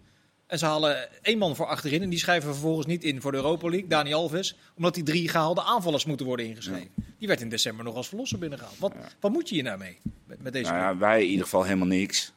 [0.48, 2.02] En ze halen één man voor achterin.
[2.02, 4.56] En die schrijven vervolgens niet in voor de Europa League, Dani Alves.
[4.76, 6.88] Omdat die drie gehaalde aanvallers moeten worden ingeschreven.
[7.18, 8.78] Die werd in december nog als verlosser binnengehaald.
[8.78, 9.98] Wat, wat moet je hier nou mee?
[10.26, 12.32] Met, met deze Nou ja, wij in ieder geval helemaal niks.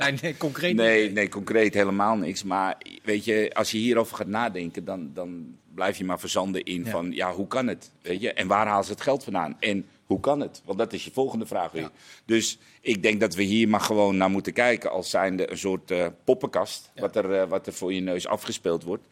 [0.00, 1.12] Nee, nee, concreet Nee, niet.
[1.14, 2.42] nee, concreet helemaal niks.
[2.42, 6.84] Maar weet je, als je hierover gaat nadenken, dan, dan blijf je maar verzanden in
[6.84, 6.90] Ja.
[6.90, 7.90] van, ja, hoe kan het?
[8.02, 8.32] Weet je?
[8.32, 9.56] En waar halen ze het geld vandaan?
[9.60, 10.62] En hoe kan het?
[10.64, 11.90] Want dat is je volgende vraag weer.
[12.24, 15.90] Dus ik denk dat we hier maar gewoon naar moeten kijken als zijnde een soort
[15.90, 19.06] eh, poppenkast, wat, er, eh, wat er voor je neus afgespeeld wordt.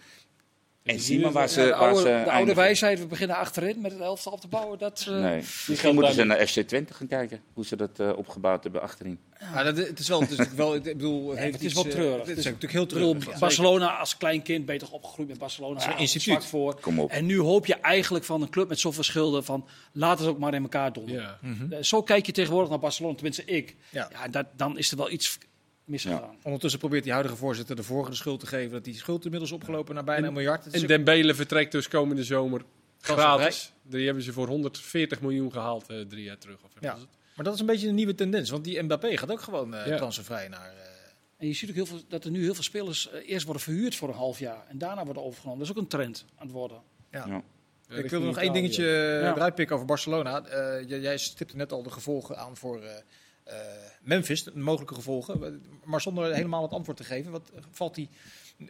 [0.85, 3.37] En zie maar waar ze, Ja, de waar oude, ze de oude wijsheid, we beginnen
[3.37, 4.79] achterin met het elftal op te bouwen.
[4.79, 5.37] Dat, eh, Nee.
[5.69, 9.19] Misschien moeten ze naar FC Twente gaan kijken, hoe ze dat eh, opgebouwd hebben achterin.
[9.55, 11.75] Maar dat, het is wel, het is wel, ik bedoel, het, heeft het is iets,
[11.75, 12.27] wel eh, treurig.
[12.27, 13.27] Het is natuurlijk heel treurig.
[13.33, 13.39] ja.
[13.39, 15.85] Barcelona als klein kind toch opgegroeid met Barcelona.
[15.85, 16.45] een Ja, instituut.
[16.45, 16.81] voor.
[16.81, 17.11] Kom op.
[17.11, 20.39] En nu hoop je eigenlijk van een club met zoveel schulden van laat het ook
[20.39, 21.39] maar in elkaar donderen.
[21.43, 21.77] Ja.
[21.77, 23.77] Eh, Zo kijk je tegenwoordig naar Barcelona, tenminste ik.
[23.91, 24.09] Ja.
[24.13, 24.29] Ja.
[24.29, 25.39] dat, dan is er wel iets
[25.85, 26.37] misgegaan.
[26.43, 28.73] Ondertussen probeert die huidige voorzitter de vorige de schuld te geven.
[28.73, 30.67] Dat die schuld inmiddels opgelopen naar bijna En- een miljard.
[30.71, 32.63] En Dembele vertrekt dus komende zomer
[33.01, 33.73] gratis.
[33.83, 36.63] Die hebben ze voor 140 miljoen gehaald eh, drie jaar terug.
[36.65, 36.91] Of Ja.
[36.93, 37.09] was het?
[37.37, 38.51] Maar dat is een beetje een nieuwe tendens.
[38.51, 39.97] Want die Mbappé gaat ook gewoon eh Ja.
[39.97, 40.73] transfervrij naar...
[40.73, 40.93] eh,
[41.39, 43.95] En je ziet ook heel veel, dat er nu heel veel spelers eerst worden verhuurd
[43.95, 45.59] voor een half jaar en daarna worden overgenomen.
[45.59, 46.83] Dat is ook een trend aan het worden.
[47.11, 47.25] ja.
[47.27, 47.43] Ja.
[47.89, 48.85] Ja, ik wilde nog één dingetje
[49.23, 49.35] Ja.
[49.35, 50.45] eruit pikken over Barcelona.
[50.45, 52.81] Eh, jij, jij stipte net al de gevolgen aan voor
[53.45, 53.65] eh, eh,
[54.03, 55.63] Memphis, de mogelijke gevolgen.
[55.85, 57.33] Maar zonder helemaal het antwoord te geven.
[57.33, 58.09] Wat, valt die,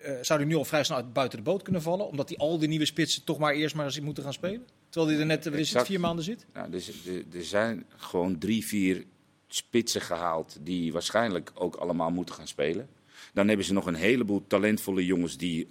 [0.02, 2.06] eh, zou die nu al vrij snel uit buiten de boot kunnen vallen?
[2.06, 4.66] Omdat die al die nieuwe spitsen toch maar eerst maar eens moeten gaan spelen?
[4.88, 6.46] Terwijl die er net wat is het, vier maanden zit?
[6.52, 9.04] Nou, dus, er- er zijn gewoon drie, vier
[9.48, 12.88] spitsen gehaald die waarschijnlijk ook allemaal moeten gaan spelen.
[13.32, 15.68] Dan hebben ze nog een heleboel talentvolle jongens die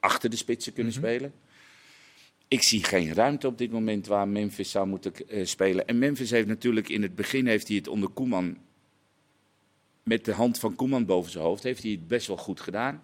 [0.00, 1.32] achter de spitsen kunnen spelen.
[2.54, 5.86] Ik zie geen ruimte op dit moment waar Memphis zou moeten eh, spelen.
[5.86, 8.56] En Memphis heeft natuurlijk in het begin heeft hij het onder Koeman
[10.02, 13.02] met de hand van Koeman boven zijn hoofd heeft hij het best wel goed gedaan.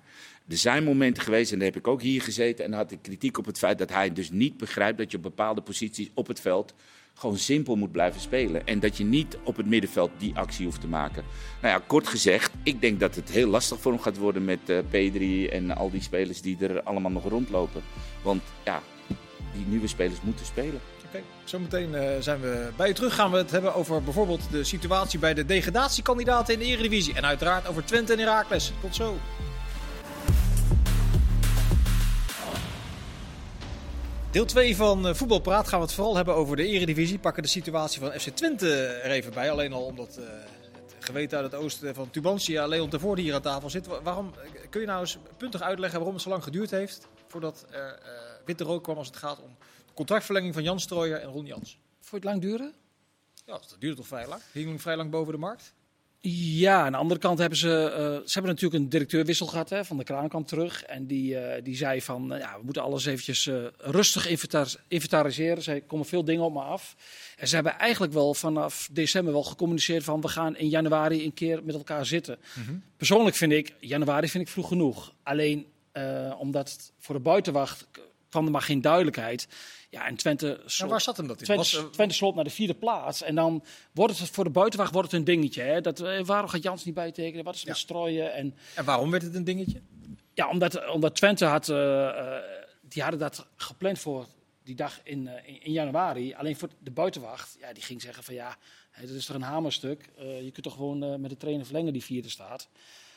[0.48, 3.38] Er zijn momenten geweest, en daar heb ik ook hier gezeten, en had ik kritiek
[3.38, 6.40] op het feit dat hij dus niet begrijpt dat je op bepaalde posities op het
[6.40, 6.74] veld
[7.14, 8.66] gewoon simpel moet blijven spelen.
[8.66, 11.24] En dat je niet op het middenveld die actie hoeft te maken.
[11.62, 14.68] Nou ja, kort gezegd, ik denk dat het heel lastig voor hem gaat worden met
[14.68, 17.82] eh, P3 en al die spelers die er allemaal nog rondlopen.
[18.22, 18.82] Want ja,
[19.52, 20.80] die nieuwe spelers moeten spelen.
[21.06, 23.14] Oké, zometeen eh, zijn we bij je terug.
[23.14, 27.14] Gaan we het hebben over bijvoorbeeld de situatie bij de degradatiekandidaten in de Eredivisie.
[27.14, 28.72] En uiteraard over Twente en Heracles.
[28.80, 29.16] Tot zo.
[34.30, 37.18] Deel 2 van eh, Voetbalpraat gaan we het vooral hebben over de Eredivisie.
[37.18, 39.50] Pakken de situatie van FC Twente er even bij.
[39.50, 40.24] Alleen al omdat eh,
[40.74, 43.86] het geweten uit het oosten van Tubantia, Leon Tevoorde hier aan tafel zit.
[43.86, 44.34] Wa- Waarom,
[44.70, 48.10] kun je nou eens puntig uitleggen waarom het zo lang geduurd heeft voordat er eh,
[48.44, 51.78] witte rook kwam als het gaat om de contractverlenging van Jan Strooijer en Ron Jans?
[52.00, 52.72] Vond je het lang duren?
[53.46, 54.42] Ja, dat duurde toch vrij lang?
[54.52, 55.74] Hing vrij lang boven de markt?
[56.22, 59.84] Ja, aan de andere kant hebben ze, eh, ze hebben natuurlijk een directeurwissel gehad hè,
[59.84, 60.82] van de kraankant terug.
[60.82, 65.62] En die, eh, die zei van, ja, we moeten alles eventjes rustig inventar- inventariseren.
[65.62, 66.96] Ze komen veel dingen op me af.
[67.36, 71.34] En ze hebben eigenlijk wel vanaf december wel gecommuniceerd van, we gaan in januari een
[71.34, 72.38] keer met elkaar zitten.
[72.96, 75.12] Persoonlijk vind ik, januari vind ik vroeg genoeg.
[75.22, 75.66] Alleen
[76.00, 77.86] eh, omdat het voor de buitenwacht
[78.28, 79.48] kwam er maar geen duidelijkheid.
[79.90, 80.56] Ja, en Twente...
[80.62, 81.44] En sloot- waar zat hem dat in?
[81.44, 83.22] Twente, Was, Twente sloopt naar de vierde plaats.
[83.22, 85.62] En dan wordt het voor de buitenwacht wordt het een dingetje.
[85.62, 85.80] Hè?
[85.80, 87.44] Dat, eh, waarom gaat Jans niet bijtekenen?
[87.44, 87.80] Wat is met Ja.
[87.80, 88.32] strooien?
[88.32, 89.80] En, en waarom werd het een dingetje?
[90.34, 92.36] ja, omdat, omdat Twente had, eh,
[92.80, 94.26] die hadden dat gepland voor
[94.62, 96.34] die dag in, in, in januari.
[96.34, 98.56] Alleen voor de buitenwacht, ja, die ging zeggen van ja,
[98.90, 100.08] hè, dat is toch een hamerstuk.
[100.18, 102.68] Je kunt toch gewoon met de trainer verlengen die vierde staat.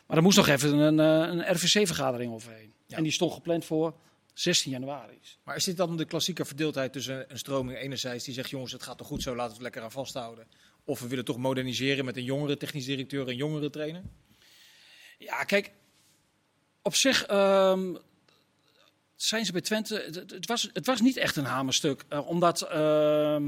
[0.05, 2.73] Maar er moest nog even een, eh, een RVC-vergadering overheen.
[2.87, 2.97] Ja.
[2.97, 3.95] En die stond gepland voor
[4.33, 5.19] 16 januari.
[5.43, 8.83] Maar is dit dan de klassieke verdeeldheid tussen een stroming enerzijds die zegt jongens het
[8.83, 10.47] gaat toch goed zo, laten we het lekker aan vasthouden.
[10.83, 14.03] Of we willen toch moderniseren met een jongere technisch directeur en jongere trainer?
[15.17, 15.71] Ja, kijk,
[16.81, 17.95] op zich ehm,
[19.15, 20.25] zijn ze bij Twente.
[20.27, 22.03] Het, was, het was niet echt een hamerstuk.
[22.09, 23.47] eh, omdat ehm,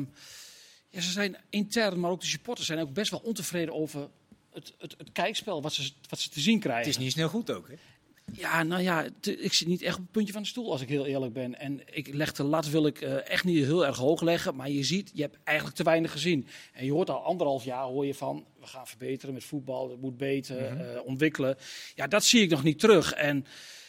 [0.89, 4.09] ja, ze zijn intern, maar ook de supporters zijn ook best wel ontevreden over
[4.55, 6.85] het, het, het kijkspel wat ze, wat ze te zien krijgen.
[6.85, 7.67] Het is niet snel goed ook.
[7.67, 7.75] Hè?
[8.31, 10.89] Ja, nou ja, ik zit niet echt op het puntje van de stoel als ik
[10.89, 11.59] heel eerlijk ben.
[11.59, 14.55] En ik leg de lat wil ik eh, echt niet heel erg hoog leggen.
[14.55, 16.47] Maar je ziet, je hebt eigenlijk te weinig gezien.
[16.73, 19.89] En je hoort al anderhalf jaar hoor je van, we gaan verbeteren met voetbal.
[19.89, 21.57] Het moet beter, eh, ontwikkelen.
[21.95, 23.13] Ja, dat zie ik nog niet terug.
[23.13, 23.45] En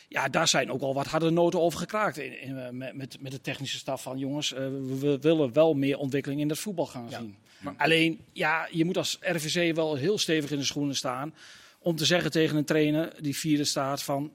[0.08, 2.18] ja, daar zijn ook al wat harde noten over gekraakt.
[2.18, 5.52] In, in, eh, met, met, met de technische staf van jongens, eh, we, we willen
[5.52, 7.18] wel meer ontwikkeling in het voetbal gaan Ja.
[7.18, 7.36] zien.
[7.76, 11.34] Alleen, ja, je moet als RVC wel heel stevig in de schoenen staan.
[11.78, 14.32] Om te zeggen tegen een trainer die vierde staat van,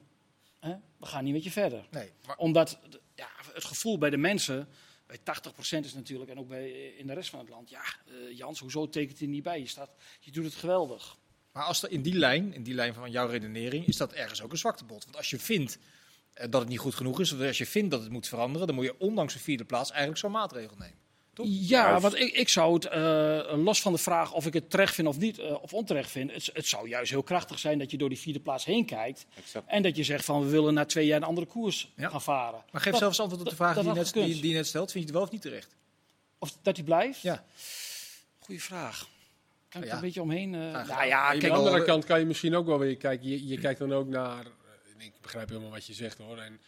[0.59, 1.87] hè, we gaan niet met je verder.
[1.91, 2.79] Nee, maar Omdat
[3.15, 4.67] ja, het gevoel bij de mensen,
[5.07, 8.37] bij 80% is natuurlijk, en ook bij, in de rest van het land, ja, eh,
[8.37, 9.59] Jans, hoezo tekent hij niet bij?
[9.59, 11.17] Je, staat, je doet het geweldig.
[11.51, 14.41] Maar als er in die lijn, in die lijn van jouw redenering, is dat ergens
[14.41, 15.03] ook een zwaktebod.
[15.03, 15.77] Want als je vindt
[16.33, 18.67] eh, dat het niet goed genoeg is, of als je vindt dat het moet veranderen,
[18.67, 20.99] dan moet je ondanks de vierde plaats eigenlijk zo'n maatregel nemen.
[21.33, 21.45] Toch?
[21.49, 24.93] Ja, want ik, ik zou het, eh, los van de vraag of ik het terecht
[24.93, 27.91] vind of niet, eh, of onterecht vind, het, het zou juist heel krachtig zijn dat
[27.91, 29.25] je door die vierde plaats heen kijkt.
[29.35, 29.67] Exact.
[29.69, 32.09] En dat je zegt van we willen na twee jaar een andere koers Ja.
[32.09, 32.63] gaan varen.
[32.71, 34.91] Maar geef Dat- zelfs antwoord op de vraag dat die, net, die je net stelt.
[34.91, 35.75] Vind je het wel of niet terecht?
[36.39, 37.21] Of dat hij blijft?
[37.21, 37.45] Ja.
[38.39, 39.07] Goeie vraag.
[39.71, 39.93] Kan ik Ja.
[39.93, 40.55] er een beetje omheen?
[40.55, 42.97] eh, Graag nou ja, Aan de andere al- kant kan je misschien ook wel weer
[42.97, 43.29] kijken.
[43.29, 44.45] Je, je kijkt dan ook naar.
[44.99, 46.37] eh, Ik begrijp helemaal wat je zegt hoor.
[46.37, 46.59] En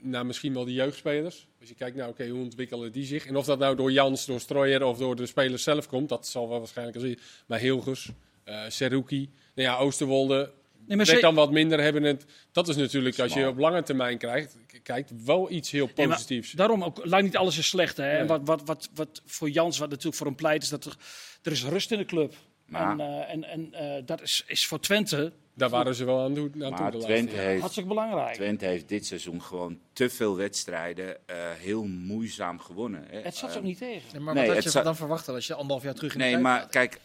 [0.00, 1.46] naar misschien wel de jeugdspelers.
[1.60, 3.26] Als je kijkt naar, oké, hoe ontwikkelen die zich?
[3.26, 6.26] En of dat nou door Jans, door Strooier of door de spelers zelf komt, dat
[6.26, 7.14] zal wel waarschijnlijk als
[7.46, 8.08] Maar Hilgers,
[8.44, 10.34] eh Seruki, nou ja, Oosterwolde.
[10.36, 12.24] nee, maar Net ze- dan wat minder hebben het.
[12.52, 16.52] Dat is natuurlijk, als je op lange termijn krijgt, kijkt, wel iets heel Nee, positiefs.
[16.52, 17.96] daarom ook, lang niet alles is slecht.
[17.96, 18.10] Hè?
[18.18, 20.96] En wat, wat, wat, wat voor Jans, wat natuurlijk voor hem pleit, is dat er,
[21.42, 22.34] er is rust in de club.
[22.66, 26.20] Maar- En, eh, en, en eh, dat is, is voor Twente Daar waren ze wel
[26.24, 28.34] aan toe, naartoe Maar Twente heeft, hartstikke belangrijk.
[28.34, 33.04] Twente heeft dit seizoen gewoon te veel wedstrijden eh, heel moeizaam gewonnen.
[33.10, 33.20] Hè.
[33.20, 34.02] Het zat Eh, ook niet tegen.
[34.12, 36.12] Nee, maar Nee, wat had het je zou- dan verwachten als je anderhalf jaar terug
[36.12, 37.00] in de Nee, maar kijk,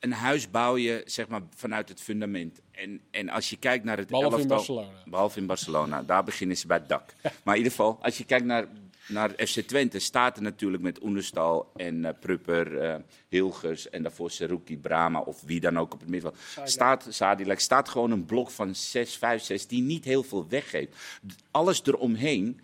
[0.00, 2.60] een huis bouw je zeg maar, vanuit het fundament.
[2.70, 5.02] En, en als je kijkt naar het Behalve in elftal- Barcelona.
[5.10, 7.14] Behalve in Barcelona, daar beginnen ze bij het dak.
[7.44, 8.66] Maar in ieder geval, als je kijkt naar,
[9.06, 12.94] naar FC Twente, staat er natuurlijk met Oenestal en eh, Prupper, eh,
[13.28, 16.68] Hilgers en daarvoor Seruki, Brama of wie dan ook op het middenveld.
[16.68, 20.96] Staat, Sadilek, staat gewoon een blok van 6, 5, 6 die niet heel veel weggeeft.
[21.50, 22.60] Alles eromheen.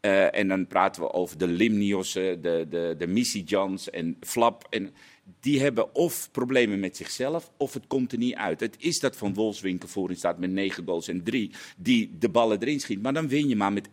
[0.00, 4.66] eh, en dan praten we over de Limniossen, de, de, de Missy Jans en Flap.
[4.70, 4.94] En
[5.40, 8.60] die hebben of problemen met zichzelf, of het komt er niet uit.
[8.60, 12.60] Het is dat Van Wolfswinkel voorin staat met 9 goals en 3, die de ballen
[12.60, 13.02] erin schiet.
[13.02, 13.92] Maar dan win je maar met 1-0.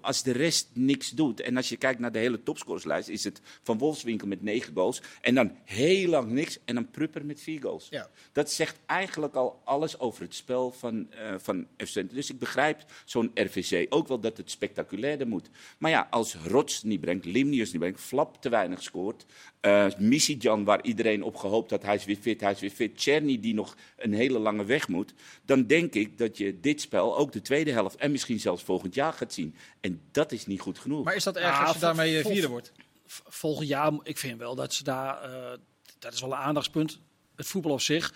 [0.00, 3.40] Als de rest niks doet, en als je kijkt naar de hele topscorerslijst, is het
[3.62, 5.02] Van Wolfswinkel met 9 goals.
[5.20, 7.86] En dan heel lang niks, en dan Prupper met 4 goals.
[7.90, 8.10] Ja.
[8.32, 12.10] Dat zegt eigenlijk al alles over het spel van, eh van FC.
[12.10, 15.50] Dus ik begrijp zo'n RVC ook wel dat het spectaculairder moet.
[15.78, 19.26] Maar ja, als Rots niet brengt, Limnius niet brengt, Flap te weinig scoort...
[19.60, 22.98] eh Misijan, waar iedereen op gehoopt had, hij is weer fit, hij is weer fit...
[22.98, 25.14] Czerny, die nog een hele lange weg moet...
[25.44, 27.96] dan denk ik dat je dit spel ook de tweede helft...
[27.96, 29.54] en misschien zelfs volgend jaar gaat zien.
[29.80, 31.04] En dat is niet goed genoeg.
[31.04, 32.72] Maar is dat erg Ja, als je daarmee eh, vol- vierde wordt?
[33.06, 35.58] Volgend jaar, ik vind wel dat ze daar, eh,
[35.98, 36.98] dat is wel een aandachtspunt,
[37.36, 38.14] het voetbal op zich.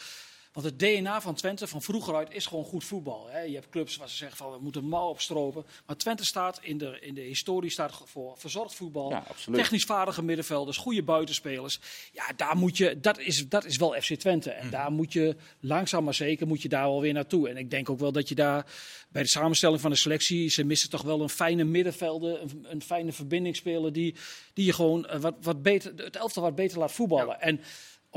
[0.59, 3.27] Want het DNA van Twente van vroeger uit is gewoon goed voetbal.
[3.31, 3.40] Hè.
[3.40, 5.66] Je hebt clubs waar ze zeggen van we moeten mouw opstropen.
[5.87, 9.11] Maar Twente staat in de, in de historie staat voor verzorgd voetbal.
[9.11, 9.25] Ja.
[9.53, 11.81] Technisch vaardige middenvelders, goede buitenspelers.
[12.12, 14.51] Ja, daar moet je, dat, is, dat is wel FC Twente.
[14.51, 17.49] En daar moet je langzaam maar zeker moet je daar wel weer naartoe.
[17.49, 18.66] En ik denk ook wel dat je daar
[19.09, 22.83] bij de samenstelling van de selectie, ze missen toch wel een fijne middenvelder, een, een
[22.83, 24.14] fijne verbindingsspeler die,
[24.53, 27.40] die je gewoon eh, wat, wat beter, het elftal wat beter laat voetballen.
[27.40, 27.61] En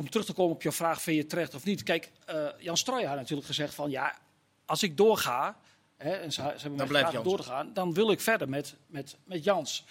[0.01, 1.83] om terug te komen op je vraag, vind je terecht of niet?
[1.83, 4.17] Kijk, eh, Jan Strooijer had natuurlijk gezegd van ja,
[4.65, 5.59] als ik doorga,
[5.97, 7.27] hè, en ze, ze hebben blijft Jans.
[7.27, 9.83] door te gaan, dan wil ik verder met, met, met Jans.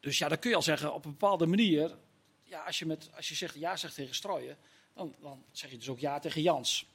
[0.00, 1.96] Dus ja, dan kun je al zeggen op een bepaalde manier,
[2.42, 4.56] ja, als je, met, als je zegt ja zegt tegen Strooijer,
[4.94, 6.86] dan, dan zeg je dus ook ja tegen Jans.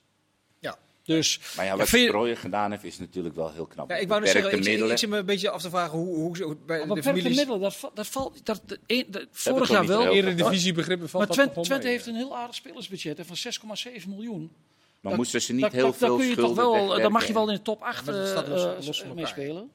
[0.60, 0.78] Ja.
[1.04, 3.90] Dus Maar ja, Ja, wat vind je- Strooijer gedaan heeft, is natuurlijk wel heel knap.
[3.90, 4.92] Ja, ik wou net Beperkte zeggen, ik, ik, middelen.
[4.92, 7.10] ik zit me een beetje af te vragen hoe, hoe, hoe bij Maar de beperkte
[7.10, 7.38] families...
[7.38, 8.46] middelen, dat, dat valt.
[8.46, 10.02] Dat, de, een- de- vorig jaar wel.
[10.02, 10.22] heel veel.
[10.22, 13.36] Eredivisiebegrippen valt Maar dat Twente, nog Twente mee, heeft een heel aardig spelersbudget hè, van
[13.38, 14.42] 6,7 miljoen.
[14.42, 17.02] Maar dat- moesten ze niet Dat- heel dat- dat veel kun je toch wel, wegwerken?
[17.02, 19.08] Dan mag je wel in de top 8 maar dat staat los- eh, los van
[19.10, 19.24] elkaar.
[19.24, 19.70] meespelen.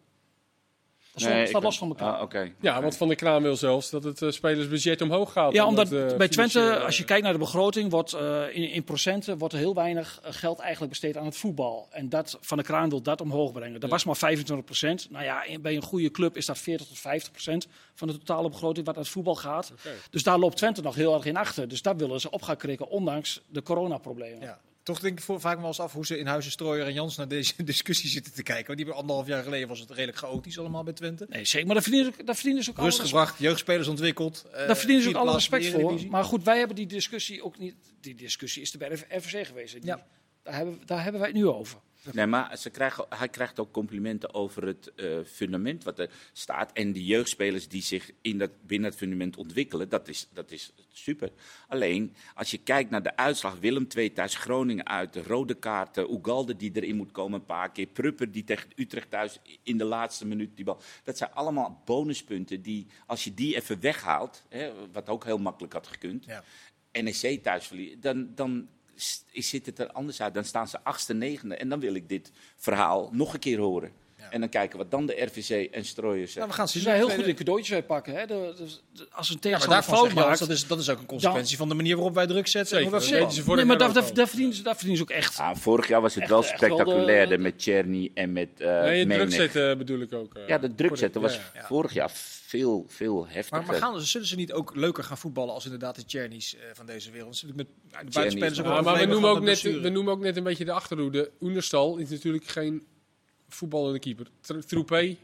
[1.25, 2.13] Nee, staat los van elkaar.
[2.15, 2.53] Ah, oké.
[2.61, 5.53] Ja, want Van der Kraan wil zelfs dat het eh, spelersbudget omhoog gaat.
[5.53, 8.71] Ja, omdat eh, bij Twente, als je eh, kijkt naar de begroting, wordt eh, in,
[8.71, 11.87] in procenten wordt er heel weinig geld eigenlijk besteed aan het voetbal.
[11.91, 13.81] En dat, Van de Kraan wil dat omhoog brengen.
[13.81, 15.11] Dat was maar 25 procent.
[15.11, 18.19] Nou ja, in- bij een goede club is dat 40 tot 50 procent van de
[18.19, 19.73] totale begroting wat naar het voetbal gaat.
[20.11, 21.69] Dus daar loopt Twente nog heel erg in achter.
[21.69, 24.41] Dus dat willen ze op gaan krikken, ondanks de coronaproblemen.
[24.41, 24.59] Ja.
[24.89, 26.93] Toch denk ik voor, vaak me wel eens af hoe ze in Huizen Strooijer en
[26.93, 28.67] Jans naar deze discussie zitten te kijken.
[28.67, 31.27] Want die hebben anderhalf jaar geleden was het redelijk chaotisch allemaal bij Twente.
[31.29, 31.67] Nee, zeker.
[31.67, 34.45] Maar daar verdienen ze, daar verdienen ze ook Rust gebracht, jeugdspelers ontwikkeld.
[34.53, 36.11] eh, Daar verdienen ze ook vierde alle respect voor.
[36.11, 37.75] Maar goed, wij hebben die discussie ook niet.
[38.01, 39.73] Die discussie is er bij de geweest.
[39.73, 40.07] Die- Ja.
[40.43, 41.79] Daar, hebben, daar hebben wij het nu over.
[42.13, 46.73] Nee, maar ze krijgen, hij krijgt ook complimenten over het eh, fundament wat er staat.
[46.73, 50.73] En die jeugdspelers die zich in dat, binnen het fundament ontwikkelen, dat is, dat is
[50.93, 51.31] super.
[51.69, 56.13] Alleen, als je kijkt naar de uitslag, Willem 2 thuis, Groningen uit, de rode kaarten,
[56.15, 59.85] Ugalde die erin moet komen een paar keer, Prupper die tegen Utrecht thuis in de
[59.85, 60.81] laatste minuut die bal.
[61.05, 65.73] Dat zijn allemaal bonuspunten die, als je die even weghaalt, hè, wat ook heel makkelijk
[65.73, 66.45] had gekund, Ja.
[66.93, 68.69] NEC thuis verliezen, dan, dan
[69.33, 70.35] zit het er anders uit.
[70.35, 71.57] Dan staan ze achtste, negende.
[71.57, 73.93] En dan wil ik dit verhaal nog een keer horen.
[74.29, 74.35] Ja.
[74.35, 77.09] En dan kijken wat dan de RVC en Strooiers Nou, we gaan Ze zijn heel
[77.11, 78.15] goed in cadeautjes uitpakken.
[78.15, 78.27] Hè?
[78.27, 80.39] De, de- de- als een tegenstander fout maakt...
[80.39, 82.79] dat is, dat is ook een consequentie van de manier waarop wij druk zetten.
[82.79, 85.39] Zeker, ze Nee, maar daar, ook daar, verdienen ze, daar verdienen ze ook echt.
[85.39, 89.07] Ah, vorig jaar was het Echt- wel spectaculairder de- met Czerny en met uh, Nee,
[89.07, 90.35] druk zetten bedoel ik ook.
[90.35, 90.49] eh.
[90.49, 91.67] Ja, de druk zetten was Ja, ja.
[91.67, 92.11] vorig jaar
[92.47, 93.57] veel, veel heftiger.
[93.63, 96.61] Maar, maar gaan, zullen ze niet ook leuker gaan voetballen als inderdaad de Chernies eh,
[96.73, 97.43] van deze wereld?
[97.55, 97.73] Met de
[98.13, 100.43] buitenspelers ook maar- Ja, wel maar we noemen, ook net, we noemen ook net een
[100.43, 101.31] beetje de achterhoede.
[101.41, 102.87] Oenerstal is natuurlijk geen
[103.49, 104.27] voetballende keeper.
[104.41, 105.17] Tr- Troepé,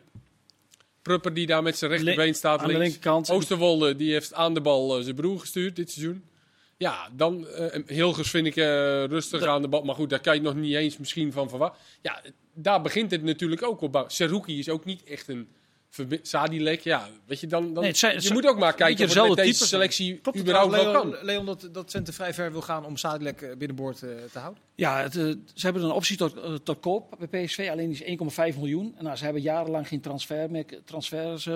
[1.03, 2.89] Prupper die daar met zijn rechterbeen staat aan de links.
[2.89, 3.31] linkerkant.
[3.31, 6.25] Oosterwolde die heeft aan de bal eh, zijn broer gestuurd dit seizoen.
[6.77, 8.65] Ja, dan uh, Hilgers vind ik eh,
[9.05, 9.83] rustig Dat- aan de bal.
[9.83, 11.81] Maar goed, daar kan je nog niet eens misschien van verwachten.
[12.03, 12.23] Ja,
[12.55, 14.05] daar begint het natuurlijk ook op.
[14.07, 15.49] Seruki is ook niet echt een
[16.23, 16.81] Sadilek.
[16.81, 19.37] Ja, weet je, dan, dan Nee, het zijn- je moet ook maar kijken of met
[19.37, 21.17] deze selectie Klopt het überhaupt wel kan.
[21.23, 24.63] Leon, dat, dat Twente vrij ver wil gaan om Sadilek eh, binnenboord eh, te houden?
[24.75, 25.23] Ja, het, eh,
[25.55, 28.19] ze hebben een optie tot, tot koop bij PSV, alleen die is
[28.53, 28.95] 1,5 miljoen.
[28.97, 31.49] En nou, ze hebben jarenlang geen transfer meer, transfers,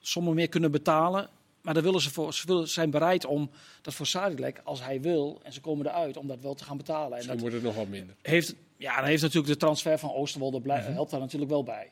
[0.00, 1.28] sommen meer kunnen betalen.
[1.62, 3.50] Maar daar willen ze voor, ze willen, zijn bereid om
[3.82, 6.76] dat voor Sadilek, als hij wil, en ze komen eruit, om dat wel te gaan
[6.76, 7.04] betalen.
[7.04, 8.14] En Misschien dat wordt het nog wat minder.
[8.22, 11.90] heeft, ja, dan heeft natuurlijk de transfer van Oosterwolde blij- helpt daar natuurlijk wel bij.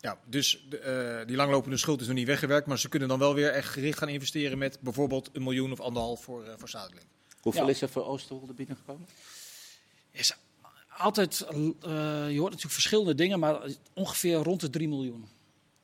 [0.00, 2.66] Ja, dus de, eh, die langlopende schuld is nog niet weggewerkt.
[2.66, 5.80] Maar ze kunnen dan wel weer echt gericht gaan investeren met bijvoorbeeld een miljoen of
[5.80, 7.04] anderhalf voor, eh voor Sadilek.
[7.40, 7.70] Hoeveel Ja.
[7.70, 9.06] is er voor Oosterwolde binnengekomen?
[10.10, 10.36] Is
[10.96, 11.50] altijd, eh,
[12.30, 13.60] je hoort natuurlijk verschillende dingen, maar
[13.94, 15.28] ongeveer rond de 3 miljoen.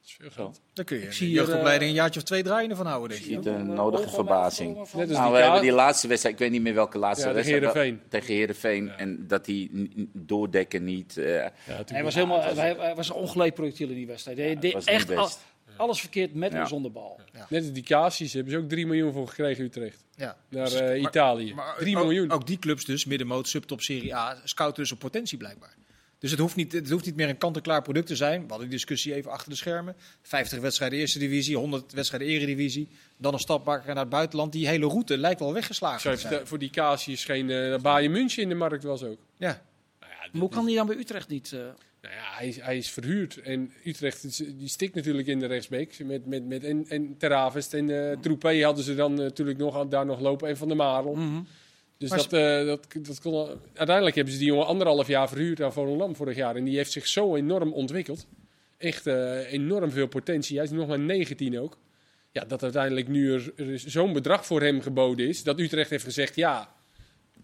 [0.07, 0.43] Dat is veel Zo.
[0.51, 0.61] geld.
[0.73, 3.31] Dan kun je zie jeugdopleiding eh, een jaartje of twee draaien ervan houden, denk ik.
[3.31, 4.77] je de Eh, nodige verbazing.
[4.77, 6.99] ongeveer- Net als Nou, die we hebben die laatste wedstrijd, ik weet niet meer welke
[6.99, 7.75] laatste Ja, tegen wedstrijd.
[7.75, 8.09] Heerenveen.
[8.09, 8.91] Tegen Heerenveen.
[8.91, 9.71] En dat die
[10.13, 11.17] doordekken niet.
[11.17, 11.53] eh, Ja,
[11.87, 14.39] Hij was, helemaal, hij, hij was een ongeleid projectiel in die wedstrijd.
[14.39, 15.29] Hij deed was niet echt al-
[15.77, 16.61] alles verkeerd met Ja.
[16.61, 17.21] en zonder bal.
[17.49, 20.05] Net als die Casius hebben ze ook 3 miljoen voor gekregen Utrecht.
[20.15, 20.37] Ja.
[20.49, 21.55] Naar maar- Italië.
[21.55, 22.31] Maar 3 ook, miljoen.
[22.31, 25.75] Ook die clubs dus, middenmoot, subtop, Serie A, scouten dus op potentie blijkbaar.
[26.19, 28.41] Dus het hoeft, niet, het hoeft niet meer een kant-en-klaar product te zijn.
[28.43, 29.97] We hadden die discussie even achter de schermen.
[30.23, 32.89] 50 wedstrijden eerste divisie, 100 wedstrijden eredivisie.
[33.17, 34.53] Dan een stap maken naar het buitenland.
[34.53, 36.41] Die hele route lijkt wel weggeslagen Zo te heeft zijn.
[36.41, 39.19] de- voor die Casius geen uh, Bayern München in de markt was ook.
[39.37, 39.63] Ja.
[40.01, 41.53] Nou ja, Maar hoe kan hij dan bij Utrecht niet?
[41.53, 41.59] eh,
[42.03, 43.41] Nou ja, hij, is, hij is verhuurd.
[43.41, 45.99] En Utrecht is- die stikt natuurlijk in de rechtsbeek.
[46.05, 50.07] Met, met, met, en, en Teravest en eh Troepé hadden ze dan natuurlijk nog, daar
[50.07, 50.49] nog lopen.
[50.49, 51.15] En Van der Marel.
[51.15, 51.41] mhm.
[51.99, 55.29] Dus Maar dat, eh, dat, dat kon, al- uiteindelijk hebben ze die jongen anderhalf jaar
[55.29, 56.57] verhuurd aan Volendam vorig jaar.
[56.57, 58.27] En die heeft zich zo enorm ontwikkeld.
[58.79, 60.57] Echt eh, enorm veel potentie.
[60.57, 61.79] Hij is nog maar 19 ook.
[62.31, 65.43] Ja, dat uiteindelijk nu er, er zo'n bedrag voor hem geboden is.
[65.43, 66.75] Dat Utrecht heeft gezegd, ja,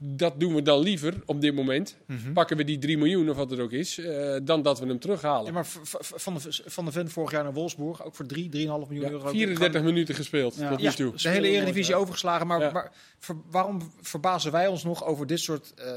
[0.04, 1.96] dat doen we dan liever op dit moment.
[2.06, 2.32] Mhm.
[2.32, 3.98] Pakken we die 3 miljoen of wat het ook is.
[3.98, 5.46] eh, dan dat we hem terughalen.
[5.46, 8.26] Ja, maar v- v- van, de, van de Vent vorig jaar naar Wolfsburg, ook voor
[8.26, 9.28] 3, 3,5 miljoen Ja, euro.
[9.28, 10.68] 34 minuten gespeeld Ja.
[10.68, 11.12] tot nu Ja, toe.
[11.16, 12.46] de hele Eredivisie overgeslagen.
[12.46, 12.70] Maar, Ja.
[12.70, 15.92] maar ver- waarom verbazen wij ons nog over dit soort eh,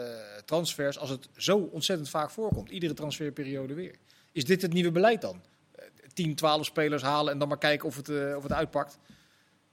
[0.46, 2.70] transfers als het zo ontzettend vaak voorkomt?
[2.70, 3.96] Iedere transferperiode weer.
[4.32, 5.41] Is dit het nieuwe beleid dan?
[5.76, 8.98] Eh, 10, 12 spelers halen en dan maar kijken of het, eh, of het uitpakt.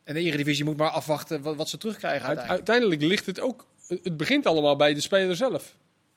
[0.04, 2.68] En de Eredivisie moet maar afwachten wat, wat ze terugkrijgen Uit- uiteindelijk.
[2.68, 3.66] uiteindelijk ligt het ook.
[3.86, 5.76] Het begint allemaal bij de speler zelf.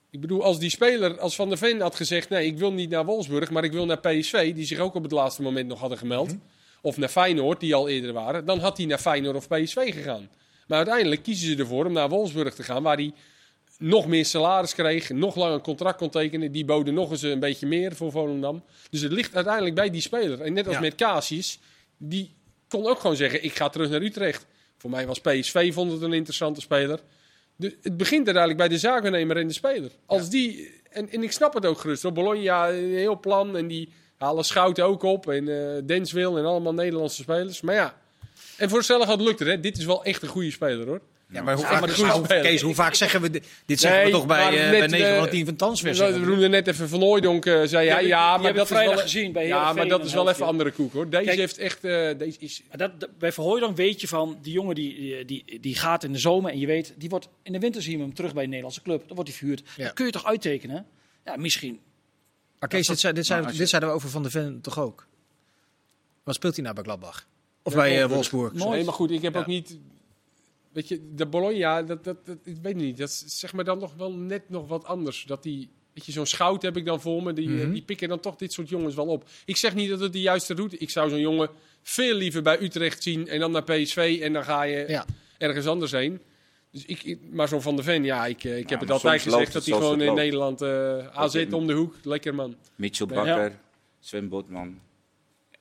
[0.09, 2.89] Ik bedoel, als die speler, als Van der Ven had gezegd: nee, ik wil niet
[2.89, 5.79] naar Wolfsburg, maar ik wil naar PSV, die zich ook op het laatste moment nog
[5.79, 6.27] hadden gemeld.
[6.27, 6.37] Mhm.
[6.81, 8.45] Of naar Feyenoord, die al eerder waren.
[8.45, 10.29] Dan had hij naar Feyenoord of PSV gegaan.
[10.67, 13.13] Maar uiteindelijk kiezen ze ervoor om naar Wolfsburg te gaan, waar hij
[13.77, 16.51] nog meer salaris kreeg, nog langer een contract kon tekenen.
[16.51, 18.63] Die boden nog eens een beetje meer voor Volendam.
[18.89, 20.41] Dus het ligt uiteindelijk bij die speler.
[20.41, 20.81] En net als Ja.
[20.81, 21.59] met Casius,
[21.97, 22.33] die
[22.67, 24.45] kon ook gewoon zeggen: ik ga terug naar Utrecht.
[24.77, 26.99] Voor mij was PSV vond het een interessante speler.
[27.55, 29.91] De, het begint uiteindelijk bij de zaakwaarnemer en de speler.
[30.05, 32.03] Als die, en, en ik snap het ook gerust.
[32.03, 32.11] hoor.
[32.11, 33.57] Bologna, een heel plan.
[33.57, 35.29] En die halen Schouten ook op.
[35.29, 37.61] En eh Denswil en allemaal Nederlandse spelers.
[37.61, 37.97] Maar ja,
[38.57, 39.47] en voor hetzelfde gaat lukt het.
[39.47, 39.59] Hè.
[39.59, 41.01] Dit is wel echt een goede speler hoor.
[41.31, 42.39] Ja, maar hoe, Ja, vaak, maar.
[42.41, 43.47] Kees, hoe vaak zeggen we dit?
[43.65, 45.55] Dit zeggen Nee, we toch bij, eh, net, bij 9 van de eh, 10 van
[45.55, 45.99] transfers.
[45.99, 47.45] We noemden net even Van Hooijdonk.
[47.45, 48.79] eh, zei hij, ja, maar dat is wel...
[48.79, 51.09] vrijdag gezien bij Ja, maar dat een is wel even andere koek hoor.
[51.09, 51.83] Deze Kijk- heeft echt...
[51.83, 55.59] eh, deze is, Maar dat, dat- bij Verhooydonk weet je van, die jongen die, die,
[55.61, 58.03] die gaat in de zomer en je weet, die wordt in de winter zien we
[58.03, 59.03] hem terug bij een Nederlandse club.
[59.05, 59.61] Dan wordt hij verhuurd.
[59.75, 59.83] Ja.
[59.83, 60.85] Dat kun je toch uittekenen?
[61.25, 61.79] Ja, misschien.
[62.59, 65.07] Maar Kees, dit, zei- dit, je- dit zeiden we over Van de Ven toch ook?
[66.23, 67.27] Wat speelt hij nou bij Gladbach?
[67.65, 68.53] Of bij eh, Wolfsburg.
[68.53, 69.39] Nee, maar goed, ik heb Ja.
[69.39, 69.77] ook niet...
[70.71, 72.97] Weet je, de Bologna, dat, dat, dat, ik weet niet.
[72.97, 75.23] Dat is zeg maar dan nog wel net nog wat anders.
[75.27, 77.33] Dat die, weet je, zo'n schout heb ik dan voor me.
[77.33, 77.71] Die, Mhm.
[77.71, 79.23] die pikken dan toch dit soort jongens wel op.
[79.45, 81.49] Ik zeg niet dat het de juiste route Ik zou zo'n jongen
[81.81, 84.19] veel liever bij Utrecht zien en dan naar PSV.
[84.21, 85.05] En dan ga je Ja.
[85.37, 86.19] ergens anders heen.
[86.71, 89.53] Dus ik, maar zo'n Van der Ven, ja, ik, eh, ik heb het altijd gezegd
[89.53, 90.17] dat hij gewoon in loopt.
[90.19, 91.95] Nederland eh AZ in- om de hoek.
[92.03, 92.55] Lekker man.
[92.75, 93.15] Mitchell Ja.
[93.15, 93.59] Bakker,
[93.99, 94.79] Sven Botman.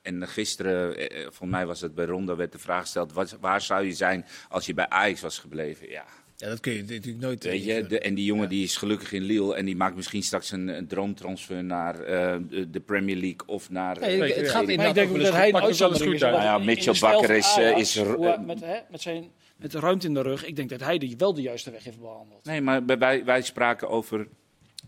[0.05, 3.13] En eh, gisteren, eh, eh, voor mij was het bij Ronda, werd de vraag gesteld:
[3.13, 5.89] wat, waar zou je zijn als je bij Ajax was gebleven?
[5.89, 6.05] Ja,
[6.37, 7.43] Ja, dat kun je natuurlijk nooit...
[7.43, 10.23] Weet je, de, en die jongen die is gelukkig in Lille en die maakt misschien
[10.23, 12.37] straks een, een droomtransfer naar eh,
[12.71, 13.99] de, Premier League of naar...
[13.99, 14.51] Nee, eh, het ja.
[14.51, 15.53] gaat Maar ik inderdaad denk dat hij goed.
[15.53, 16.21] een het uitzondering is.
[16.21, 19.31] Nou ja, in- Mitchell in Bakker is, eh, Ajax, is hoe met, hè, met, zijn,
[19.57, 20.45] met de ruimte in de rug.
[20.45, 22.45] Ik denk dat hij die wel de juiste weg heeft behandeld.
[22.45, 24.27] Nee, maar wij, wij spraken over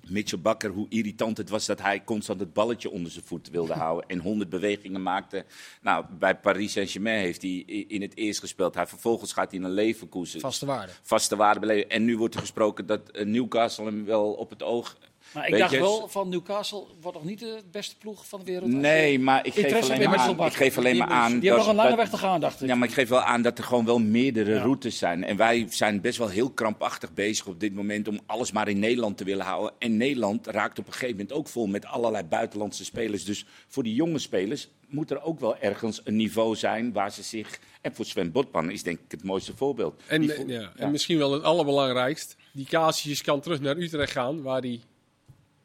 [0.10, 3.74] Mitchell Bakker, hoe irritant het was dat hij constant het balletje onder zijn voet wilde
[3.86, 5.46] houden en honderd bewegingen maakte.
[5.82, 7.52] Nou, bij Paris Saint-Germain heeft hij
[7.88, 8.76] in het eerst gespeeld.
[8.76, 10.40] Hij, vervolgens gaat hij naar Leverkusen.
[10.40, 10.92] Vaste waarde.
[11.02, 11.90] Vaste waarde beleven.
[11.90, 14.98] En nu wordt er gesproken dat eh, Newcastle hem wel op het oog...
[15.34, 18.40] Maar ik Weet dacht je, wel van Newcastle wordt nog niet de beste ploeg van
[18.40, 18.72] de wereld.
[18.72, 21.68] Nee, maar ik geef alleen maar aan, ik geef alleen maar aan Die hebben nog
[21.68, 22.68] een lange dat- weg te gaan, dacht ik.
[22.68, 24.62] Ja, maar ik geef wel aan dat er gewoon wel meerdere Ja.
[24.62, 25.24] routes zijn.
[25.24, 28.80] En wij zijn best wel heel krampachtig bezig op dit moment om alles maar in
[28.80, 29.74] Nederland te willen houden.
[29.80, 33.26] En Nederland raakt op een gegeven moment ook vol met allerlei buitenlandse spelers.
[33.26, 37.24] Dus voor die jonge spelers moet er ook wel ergens een niveau zijn waar ze
[37.24, 37.60] zich...
[37.82, 40.02] En voor Sven Botman is denk ik het mooiste voorbeeld.
[40.08, 40.72] En, Die vo- ja, ja.
[40.76, 42.36] en misschien wel het allerbelangrijkst.
[42.54, 44.80] Die Casius kan terug naar Utrecht gaan, waar hij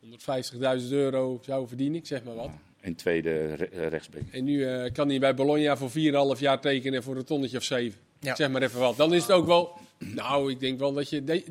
[0.05, 2.51] 150.000 euro zou verdienen, ik zeg maar wat.
[2.81, 4.23] En tweede re- eh, rechtsback.
[4.31, 5.91] En nu eh, kan hij bij Bologna voor
[6.37, 7.99] 4,5 jaar tekenen voor een tonnetje of 7.
[8.21, 8.35] Ja.
[8.35, 8.97] Zeg maar even wat.
[8.97, 9.79] Dan is het ook wel...
[9.99, 11.25] Nou, ik denk wel dat je...
[11.25, 11.45] de-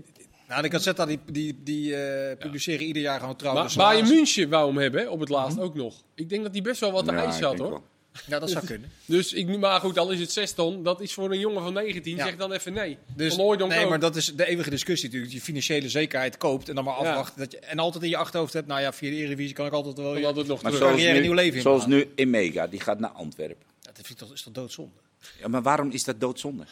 [0.48, 3.76] Nou, de Gazzetta die, die, die eh, publiceren ieder jaar gewoon trouwens.
[3.76, 6.04] Maar Bayern München wou hem hebben, op het laatst ook nog.
[6.16, 7.70] Ik denk dat hij best wel wat te Ja, eisen ik had, hoor.
[7.70, 7.84] wel.
[8.28, 8.92] Ja, dat zou kunnen.
[9.06, 10.84] Dus ik, maar goed, al is het 6 ton.
[10.84, 12.16] Dat is voor een jongen van 19.
[12.16, 12.26] Ja.
[12.26, 12.98] Zeg dan even nee.
[13.16, 13.90] Dus, nee, ook.
[13.90, 15.32] maar dat is de eeuwige discussie natuurlijk.
[15.32, 17.10] Dat je financiële zekerheid koopt en dan maar Ja.
[17.10, 17.38] afwacht.
[17.38, 19.74] Dat je, en altijd in je achterhoofd hebt, nou ja, via de Eredivisie kan ik
[19.74, 20.14] altijd wel...
[20.14, 20.88] Dan had het nog Maar terug.
[20.88, 23.66] zoals carrière nu, nieuw leven in zoals nu Emega, die gaat naar Antwerpen.
[23.82, 24.92] Ja, dat vind ik toch, is toch doodzonde?
[25.40, 26.64] Ja, maar waarom is dat doodzonde?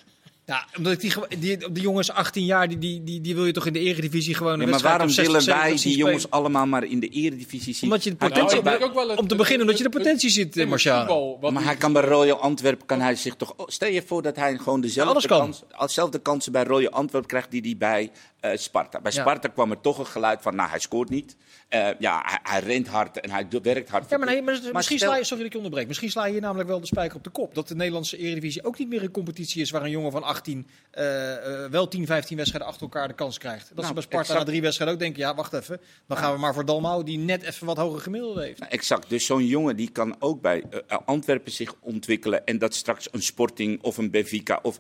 [0.50, 3.52] Ja, omdat ik die, die, die jongens 18 jaar, die, die, die, die wil je
[3.52, 5.98] toch in de Eredivisie gewoon een Ja, maar waarom of 60, willen 70 wij die
[5.98, 6.40] jongens spelen?
[6.40, 7.90] allemaal maar in de eredivisie zien?
[7.90, 11.38] Omdat je de potentie- het- om te beginnen, omdat je de potentie ziet, eh, Marciano.
[11.42, 13.54] wat maar hij kan bij Royal Antwerpen kan hij zich toch.
[13.58, 15.40] oh, Stel je voor dat hij gewoon dezelfde, alles kan.
[15.40, 19.02] kans, dezelfde kansen bij Royal Antwerpen krijgt die hij bij eh, Sparta.
[19.02, 19.22] Bij Ja.
[19.22, 21.36] Sparta kwam er toch een geluid van, nou hij scoort niet.
[21.68, 24.10] Eh, ja, hij, hij rent hard en hij werkt hard.
[24.10, 26.26] Ja, maar nee, maar, misschien stel- sla je, sorry dat ik je onderbreek, misschien sla
[26.26, 27.56] je hier namelijk wel de spijker op de kop.
[27.56, 30.68] Dat de Nederlandse Eredivisie ook niet meer een competitie is waar een jongen van 18
[30.92, 33.68] eh, eh, wel 10, 15 wedstrijden achter elkaar de kans krijgt.
[33.68, 34.40] Dat Nou, ze bij Sparta exact.
[34.40, 37.18] na drie wedstrijden ook denken, ja wacht even, dan gaan we maar voor Dalmau die
[37.18, 38.60] net even wat hoger gemiddelde heeft.
[38.60, 39.10] Nou, exact.
[39.10, 40.64] Dus zo'n jongen die kan ook bij
[41.06, 42.46] Antwerpen zich ontwikkelen.
[42.46, 44.80] En dat straks een Sporting of een Benfica of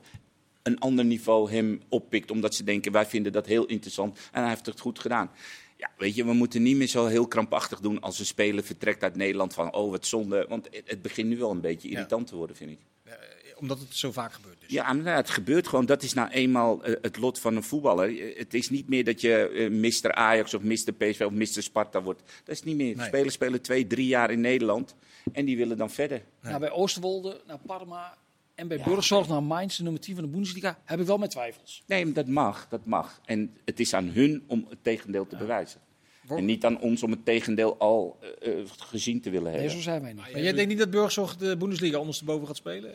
[0.64, 2.32] een ander niveau hem oppikt.
[2.32, 4.20] Omdat ze denken, wij vinden dat heel interessant.
[4.32, 5.32] En hij heeft het goed gedaan.
[5.78, 9.03] Ja, weet je, we moeten niet meer zo heel krampachtig doen als een speler vertrekt
[9.03, 9.53] uit Nederland.
[9.53, 10.45] Van, oh, wat zonde.
[10.49, 12.78] Want het, begint nu wel een beetje irritant te worden, vind ik.
[13.60, 14.60] Omdat het zo vaak gebeurt.
[14.60, 14.70] Dus.
[14.70, 15.86] Ja, maar nou, het gebeurt gewoon.
[15.86, 18.20] Dat is nou eenmaal eh, het lot van een voetballer.
[18.20, 20.14] Eh, Het is niet meer dat je eh, Mr.
[20.14, 20.93] Ajax of Mr.
[20.97, 21.64] PSV of Mr.
[21.64, 22.22] Sparta wordt.
[22.43, 22.95] Dat is niet meer.
[22.95, 23.05] Nee.
[23.05, 24.95] Spelers spelen twee, drie jaar in Nederland.
[25.32, 26.22] En die willen dan verder.
[26.41, 28.18] Nou, bij Oosterwolde, naar Parma
[28.60, 31.30] en bij Burgzorg naar Mainz, de nummer 10 van de Bundesliga, heb ik wel met
[31.30, 31.84] twijfels.
[31.86, 33.22] Nee, maar dat mag, dat mag.
[33.26, 35.80] En het is aan hun om het tegendeel te bewijzen.
[36.28, 39.72] En niet aan ons om het tegendeel al eh, eh, gezien te willen Nee, hebben.
[39.78, 40.22] zo zijn wij niet.
[40.22, 42.91] Maar jij denkt niet dat Burgzorg de Bundesliga ondersteboven gaat spelen?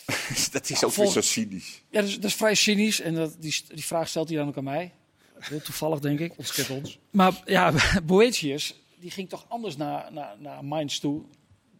[0.52, 1.82] dat is ook Vol- weer zo cynisch.
[1.90, 4.48] Ja, dat is, dat is vrij cynisch en dat, die, die vraag stelt hij dan
[4.48, 4.92] ook aan mij.
[5.38, 6.32] Heel toevallig, denk ik.
[6.38, 6.98] Ons kent ons.
[7.10, 7.72] Maar ja,
[8.06, 11.22] Boetius, die ging toch anders naar, naar, naar Mainz toe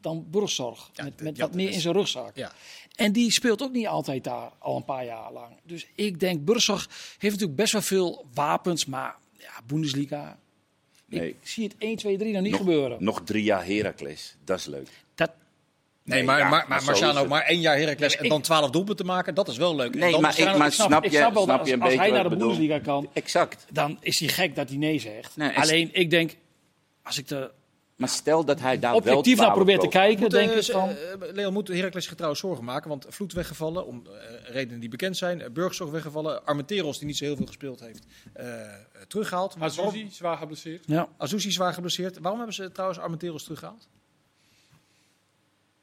[0.06, 0.90] dan Burgzorg.
[0.92, 2.36] Ja, met met ja, wat meer is- in zijn rugzak.
[2.36, 2.52] Ja.
[2.94, 5.48] En die speelt ook niet altijd daar, al een paar jaar lang.
[5.62, 6.88] Dus ik denk, Burgzorg
[7.18, 10.38] heeft natuurlijk best wel veel wapens, maar ja, Bundesliga...
[11.08, 11.28] Nee.
[11.28, 12.96] Ik zie het 1, 2, 3 nog niet Nog, gebeuren.
[13.04, 14.88] nog drie jaar Heracles, dat is leuk.
[15.14, 15.30] Dat,
[16.02, 18.70] Nee, Nee, maar, ja, maar, maar Marciano, maar één jaar Heracles en ik- dan 12
[18.70, 19.94] doelpunten maken, dat is wel leuk.
[19.94, 21.72] Nee, dan maar ik- maar ik snap, snap ik je- snap wel snap dat je
[21.72, 22.36] een als, als beetje hij naar de?
[22.36, 23.66] Bundesliga kan, Exact.
[23.72, 25.36] dan is hij gek dat hij nee zegt.
[25.36, 26.36] Nee, en- Alleen, ik denk,
[27.02, 27.50] als ik de
[27.96, 30.56] Maar stel dat hij daar wel objectief naar 12 probeer te kijken, Moet, denk eh,
[30.56, 30.88] ik van...
[30.88, 30.96] eh,
[31.32, 34.06] Leon moet Heracles zich trouwens zorgen maken, want Vloed weggevallen, om
[34.44, 35.40] redenen die bekend zijn.
[35.40, 38.72] Uh, Burgzorg weggevallen, Armenteros, die niet zo heel veel gespeeld heeft, eh, eh,
[39.08, 39.56] teruggehaald.
[39.58, 40.84] Azuzi, Waarom- zwaar geblesseerd.
[40.86, 41.08] Ja.
[41.16, 42.18] Azuzi zwaar geblesseerd.
[42.18, 43.88] Waarom hebben ze trouwens Armenteros teruggehaald?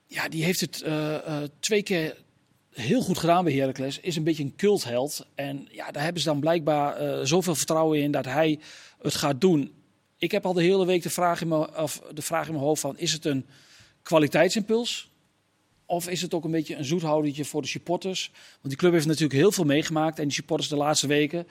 [0.07, 2.17] Ja, die heeft het eh, eh, twee keer
[2.71, 3.99] heel goed gedaan bij Heracles.
[3.99, 5.25] Is een beetje een cultheld.
[5.35, 8.59] En ja, daar hebben ze dan blijkbaar eh, zoveel vertrouwen in dat hij
[9.01, 9.73] het gaat doen.
[10.23, 12.65] Ik heb al de hele week de vraag in mijn, of de vraag in mijn
[12.65, 12.97] hoofd van...
[12.97, 13.45] is het een
[14.01, 15.11] kwaliteitsimpuls?
[15.85, 18.31] Of is het ook een beetje een zoethoudertje voor de supporters?
[18.33, 20.17] Want die club heeft natuurlijk heel veel meegemaakt.
[20.19, 21.47] En die supporters de laatste weken.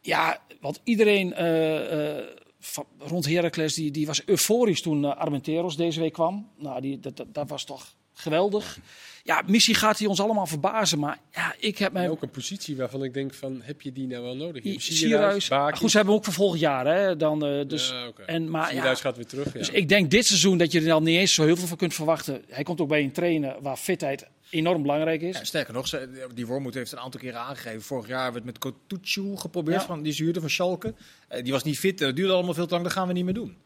[0.00, 2.24] Ja, want iedereen eh, eh,
[2.58, 6.50] van- rond Heracles die, die was euforisch toen eh, Armenteros deze week kwam.
[6.58, 8.78] Nou, die, dat, dat, dat was toch geweldig.
[9.24, 10.98] Ja, missie gaat hij ons allemaal verbazen.
[10.98, 12.08] Maar ja, ik heb En mij...
[12.08, 14.64] ook een positie waarvan ik denk van, heb je die nou wel nodig?
[14.64, 15.48] Je Sierhuis.
[15.48, 16.86] Goed, ze hebben hem ook voor volgend jaar.
[16.86, 17.16] Hè?
[17.16, 19.58] Dan, eh, dus, Ja, en, maar, ja, gaat weer terug, ja.
[19.58, 21.76] dus ik denk dit seizoen dat je er dan niet eens zo heel veel van
[21.76, 22.42] kunt verwachten.
[22.48, 25.38] Hij komt ook bij een trainer waar fitheid enorm belangrijk is.
[25.38, 25.90] Ja, sterker nog,
[26.34, 27.82] die Wormoed heeft een aantal keren aangegeven.
[27.82, 29.86] Vorig jaar werd met Kotucu geprobeerd, Ja.
[29.86, 30.94] van, die zuurde van Schalke.
[31.28, 33.24] Eh, die was niet fit, dat duurde allemaal veel te lang, dat gaan we niet
[33.24, 33.56] meer doen.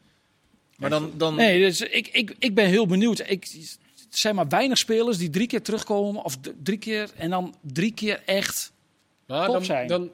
[0.77, 3.19] Maar dan, dan Nee, dus ik, ik, ik ben heel benieuwd.
[3.27, 3.47] Ik,
[4.19, 6.23] zijn maar weinig spelers die drie keer terugkomen.
[6.23, 8.71] Of drie keer en dan drie keer echt.
[9.27, 9.87] Maar top dan, zijn.
[9.87, 10.11] dan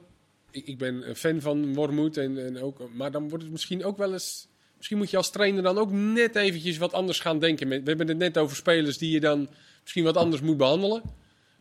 [0.50, 3.84] ik, ik ben een fan van Wormoed, en, en ook, maar dan wordt het misschien
[3.84, 4.48] ook wel eens...
[4.76, 7.68] Misschien moet je als trainer dan ook net eventjes wat anders gaan denken.
[7.68, 9.48] We hebben het net over spelers die je dan
[9.82, 11.02] misschien wat anders moet behandelen.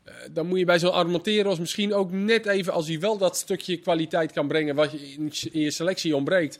[0.04, 3.38] Eh, dan moet je bij zo'n Armenteros misschien ook net even, als hij wel dat
[3.38, 6.60] stukje kwaliteit kan brengen wat je in, in je selectie ontbreekt.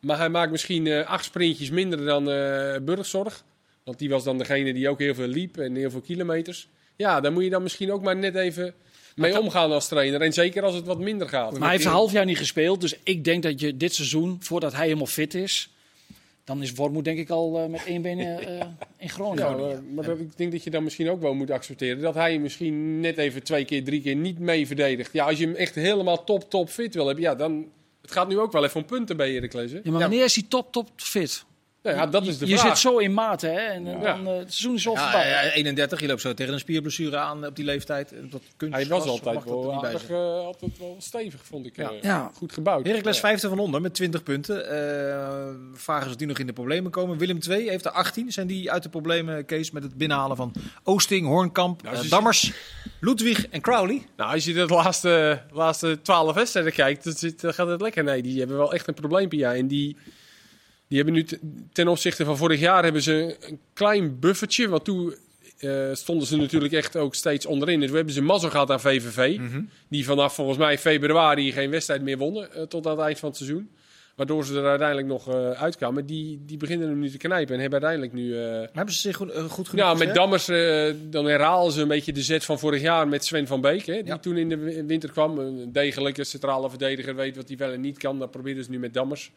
[0.00, 3.44] Maar hij maakt misschien eh, acht sprintjes minder dan eh Burgzorg.
[3.86, 6.68] Want die was dan degene die ook heel veel liep en heel veel kilometers.
[6.96, 8.74] Ja, daar moet je dan misschien ook maar net even
[9.14, 10.20] mee omgaan als trainer.
[10.20, 11.52] En zeker als het wat minder gaat.
[11.52, 12.80] Maar hij heeft een half jaar niet gespeeld.
[12.80, 15.70] Dus ik denk dat je dit seizoen, voordat hij helemaal fit is.
[16.44, 18.66] Dan is Wormoed denk ik al eh, met één been eh, eh,
[18.98, 19.68] in Groningen.
[19.68, 22.38] Ja, maar, dat, ik denk dat je dan misschien ook wel moet accepteren dat hij
[22.38, 25.12] misschien net even twee keer, drie keer niet mee verdedigt.
[25.12, 27.66] Ja, als je hem echt helemaal top, top fit wil hebben, ja, dan.
[28.02, 29.70] Het gaat nu ook wel even om punten bij Heracles.
[29.70, 29.80] hè?
[29.82, 31.44] Ja, maar wanneer is hij top, top fit?
[31.86, 32.68] Nou ja, dat is de je vraag.
[32.68, 33.58] zit zo in mate, hè?
[33.58, 34.16] En eh, Ja.
[34.16, 35.28] dan, eh, het seizoen is al ja, voorbij.
[35.28, 38.12] ja, 31, je loopt zo tegen een spierblessure aan op die leeftijd.
[38.12, 41.76] En Dat Hij was altijd dat wel aardig, eh, altijd wel stevig, vond ik.
[41.76, 41.90] Ja.
[41.90, 42.30] eh, Ja.
[42.34, 42.86] Goed gebouwd.
[42.86, 43.20] Heracles Ja.
[43.20, 44.70] vijfde van onder met 20 punten.
[44.70, 47.18] Eh, vragen of die nog in de problemen komen.
[47.18, 48.32] Willem II heeft er 18.
[48.32, 50.52] Zijn die uit de problemen, Kees, met het binnenhalen van
[50.84, 52.52] Oosting, Hoornkamp, Nou, eh, Dammers,
[53.00, 54.02] Ludwig en Crowley?
[54.16, 58.04] Nou, als je de laatste, laatste 12 wedstrijden kijkt, dan, zit, dan gaat het lekker.
[58.04, 59.38] Nee, die hebben wel echt een probleempje.
[59.38, 59.54] Ja.
[59.54, 59.96] En die,
[60.88, 61.26] die hebben nu
[61.72, 64.68] ten opzichte van vorig jaar hebben ze een klein buffertje.
[64.68, 65.14] Want toen
[65.58, 67.80] eh, stonden ze natuurlijk echt ook steeds onderin.
[67.80, 69.38] Dus we hebben ze mazzel gehad aan VVV.
[69.88, 73.28] Die vanaf volgens mij februari geen wedstrijd meer wonnen eh, tot aan het eind van
[73.28, 73.70] het seizoen.
[74.16, 76.06] Waardoor ze er uiteindelijk nog eh, uitkwamen.
[76.06, 78.34] Die, die beginnen hem nu te knijpen en hebben uiteindelijk nu...
[78.38, 80.14] Maar hebben ze zich goed, eh, goed genoeg ja, met?
[80.14, 80.46] Dammers,
[81.10, 83.86] dan herhalen ze een beetje de zet van vorig jaar met Sven van Beek.
[83.86, 84.18] Hè, die Ja.
[84.18, 85.38] toen in de wi- winter kwam.
[85.38, 88.18] Een degelijke centrale verdediger weet wat hij wel en niet kan.
[88.18, 89.30] Dat proberen ze nu met Dammers.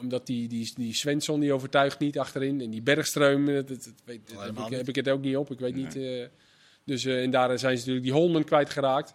[0.00, 2.60] Omdat die, die, die Svensson die overtuigt niet achterin.
[2.60, 5.20] En die Bergstreum, eh, dat, dat, dat weet, dat heb, ik, heb ik het ook
[5.20, 5.50] niet op.
[5.50, 5.96] Ik weet niet.
[5.96, 6.26] eh,
[6.84, 9.14] dus eh, en daar zijn ze natuurlijk die Holman kwijtgeraakt.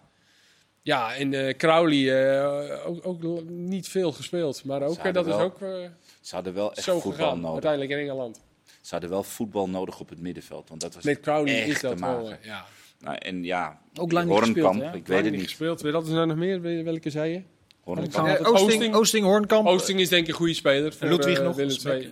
[0.82, 4.64] Ja, en eh Crowley eh, ook, ook niet veel gespeeld.
[4.64, 7.36] Maar ook, Ze dat is hadden ook eh, Ze hadden wel echt zo voetbal gegaan.
[7.40, 7.52] nodig.
[7.52, 8.40] Uiteindelijk in Engeland.
[8.80, 10.68] Ze hadden wel voetbal nodig op het middenveld.
[10.68, 12.34] Want dat was Met Crowley echt is dat te wel.
[12.42, 12.64] ja.
[13.00, 15.80] Nou, en ja, Ook lang niet gespeeld, ik weet Lang het niet gespeeld.
[15.80, 16.84] Weet dat er nou nog meer?
[16.84, 17.42] Welke zei je?
[17.84, 18.94] Eh, Oosting, Oosting.
[18.94, 19.66] Oosting, Hoornkamp.
[19.66, 20.92] Oosting is denk ik een goede speler.
[20.92, 21.56] Voor, Ludwig eh, nog.
[21.56, 21.64] Ja,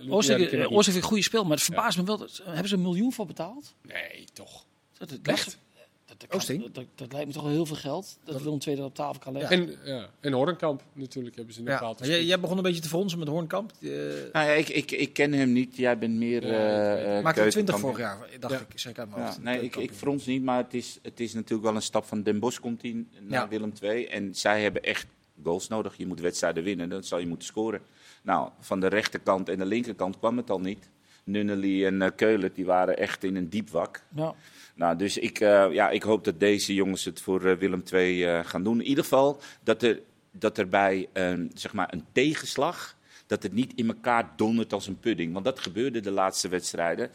[0.09, 2.17] Oosting eh, heeft een goede speel, maar het verbaast me wel.
[2.17, 3.73] Dat, hebben ze een miljoen voor betaald?
[3.81, 4.65] Nee, toch.
[4.97, 5.57] Dat, dat, Echt?
[6.05, 6.61] Dat, dat, kan- Oosting?
[6.61, 8.17] dat, dat, dat lijkt me toch wel heel veel geld.
[8.23, 9.57] Dat Willem II dat op tafel kan leggen.
[9.57, 10.09] En, ja.
[10.19, 12.05] en Horenkamp natuurlijk hebben ze nog Ja.
[12.05, 13.71] Jij, jij begon een beetje te fronsen met Hoornkamp.
[13.81, 13.89] Eh
[14.33, 15.75] Nou ja, ik, ik, ik ken hem niet.
[15.75, 16.45] Jij bent meer.
[16.47, 17.79] Ja, eh, eh, maakte er 20 keukenkampioen.
[17.79, 18.59] vorig jaar, dacht Ja.
[18.59, 18.79] ik.
[18.79, 19.43] Zeg ik uit mijn Ja, hoofd.
[19.43, 22.23] nee, ik, ik frons niet, maar het is, het is natuurlijk wel een stap van
[22.23, 23.49] Den Bosch komt hij naar.
[23.49, 24.05] Willem II.
[24.05, 25.05] En zij hebben echt
[25.43, 25.97] goals nodig.
[25.97, 27.81] Je moet wedstrijden winnen, dan zal je moeten scoren.
[28.23, 30.89] Nou, van de rechterkant en de linkerkant kwam het al niet.
[31.23, 34.03] Nunnely en uh, Keulen, die waren echt in een diep wak.
[34.15, 34.35] Ja.
[34.81, 38.25] Nou, dus ik, eh, ja, ik hoop dat deze jongens het voor eh, Willem II
[38.25, 38.79] eh, gaan doen.
[38.79, 41.09] In ieder geval dat er, dat er bij
[41.53, 45.33] zeg maar een tegenslag, dat het niet in elkaar dondert als een pudding.
[45.33, 47.11] Want dat gebeurde de laatste wedstrijden.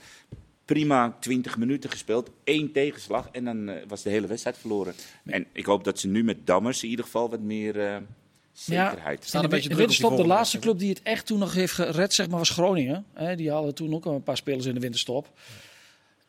[0.67, 4.95] Prima 20 minuten gespeeld, één tegenslag en dan eh, was de hele wedstrijd verloren.
[5.25, 7.97] En ik hoop dat ze nu met Dammers in ieder geval wat meer eh,
[8.53, 9.25] zekerheid.
[9.25, 12.14] Staat een En beetje winterstop, de laatste club die het echt toen nog heeft gered,
[12.14, 13.05] zeg maar, was Groningen.
[13.12, 15.39] Hè, die hadden toen ook een paar spelers in de winterstop.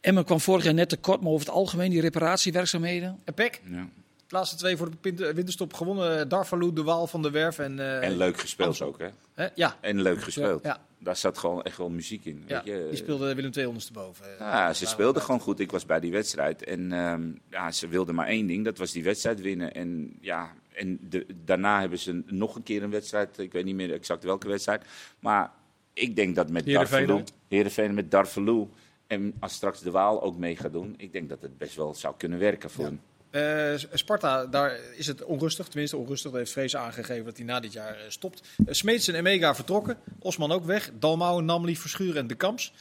[0.01, 3.19] Emmen kwam vorig jaar net tekort, maar over het algemeen die reparatiewerkzaamheden.
[3.23, 3.89] En Peck, Ja.
[4.27, 6.29] De laatste twee voor de winterstop gewonnen.
[6.29, 7.59] Darvalu, De Waal van de Werf.
[7.59, 9.09] En, eh, En leuk gespeeld ook, hè?
[9.33, 9.47] hè?
[9.55, 10.63] Ja, En leuk gespeeld.
[10.63, 10.85] Ja.
[10.99, 12.43] Daar zat gewoon echt wel muziek in.
[12.47, 12.87] ja, weet je?
[12.89, 14.25] die speelde Willem II ondersteboven.
[14.39, 15.59] Ja, ze speelden gewoon goed.
[15.59, 16.63] Ik was bij die wedstrijd.
[16.63, 19.73] En ehm, ja, ze wilden maar één ding, dat was die wedstrijd winnen.
[19.73, 23.37] En, ja, en de, daarna hebben ze nog een keer een wedstrijd.
[23.37, 24.85] Ik weet niet meer exact welke wedstrijd.
[25.19, 25.51] Maar
[25.93, 27.23] ik denk dat met Darvalu...
[27.47, 28.67] Heerenveen met Darvalu...
[29.07, 31.95] En als straks de Waal ook mee gaat doen, ik denk dat het best wel
[31.95, 33.01] zou kunnen werken voor hem.
[33.37, 35.67] Eh, Sparta, daar is het onrustig.
[35.67, 36.31] Tenminste, onrustig.
[36.31, 38.41] Dat heeft Vrees aangegeven dat hij na dit jaar eh, stopt.
[38.57, 39.97] Uh, Smeets en Emega vertrokken.
[40.19, 40.91] Osman ook weg.
[40.99, 42.73] Dalmau, Namli, Verschuren en De Kamps.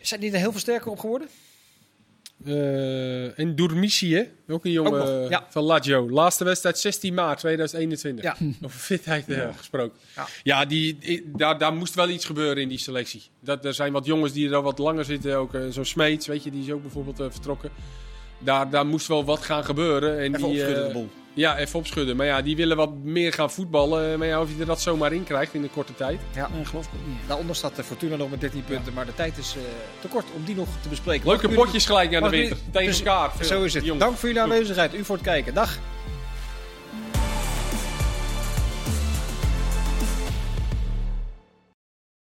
[0.00, 1.28] Zijn die er heel veel sterker op geworden?
[2.44, 5.46] Eh, en Dourmici, ook een jongen Ook nog, ja.
[5.48, 6.10] van Lazio.
[6.10, 8.24] Laatste wedstrijd 16 maart 2021.
[8.24, 8.36] Ja.
[8.64, 9.24] Over fitheid
[9.56, 9.98] gesproken.
[10.16, 10.26] Ja.
[10.42, 10.98] Ja, die,
[11.36, 13.22] daar, daar moest wel iets gebeuren in die selectie.
[13.40, 15.36] Dat, er zijn wat jongens die er al wat langer zitten.
[15.36, 17.70] Ook eh, zo'n Smeets, weet je, die is ook bijvoorbeeld vertrokken.
[18.38, 20.18] Daar, daar moest wel wat gaan gebeuren.
[20.18, 21.08] En Even die, opschudden eh, de boel.
[21.34, 22.16] Ja, even opschudden.
[22.16, 24.18] Maar ja, die willen wat meer gaan voetballen.
[24.18, 26.20] Maar ja, of je er dat zomaar in krijgt in een korte tijd.
[26.34, 27.18] Nee, geloof ik ook niet.
[27.26, 29.62] Daaronder staat de Fortuna nog met 13 punten, maar de tijd is eh,
[30.00, 31.28] te kort om die nog te bespreken.
[31.28, 32.56] Leuke potjes gelijk naar de winter.
[32.70, 33.32] Tegen dus- elkaar.
[33.44, 33.84] Zo is het.
[33.84, 34.04] Jongens.
[34.04, 34.94] Dank voor jullie aanwezigheid.
[34.94, 35.54] U voor het kijken.
[35.54, 35.78] Dag.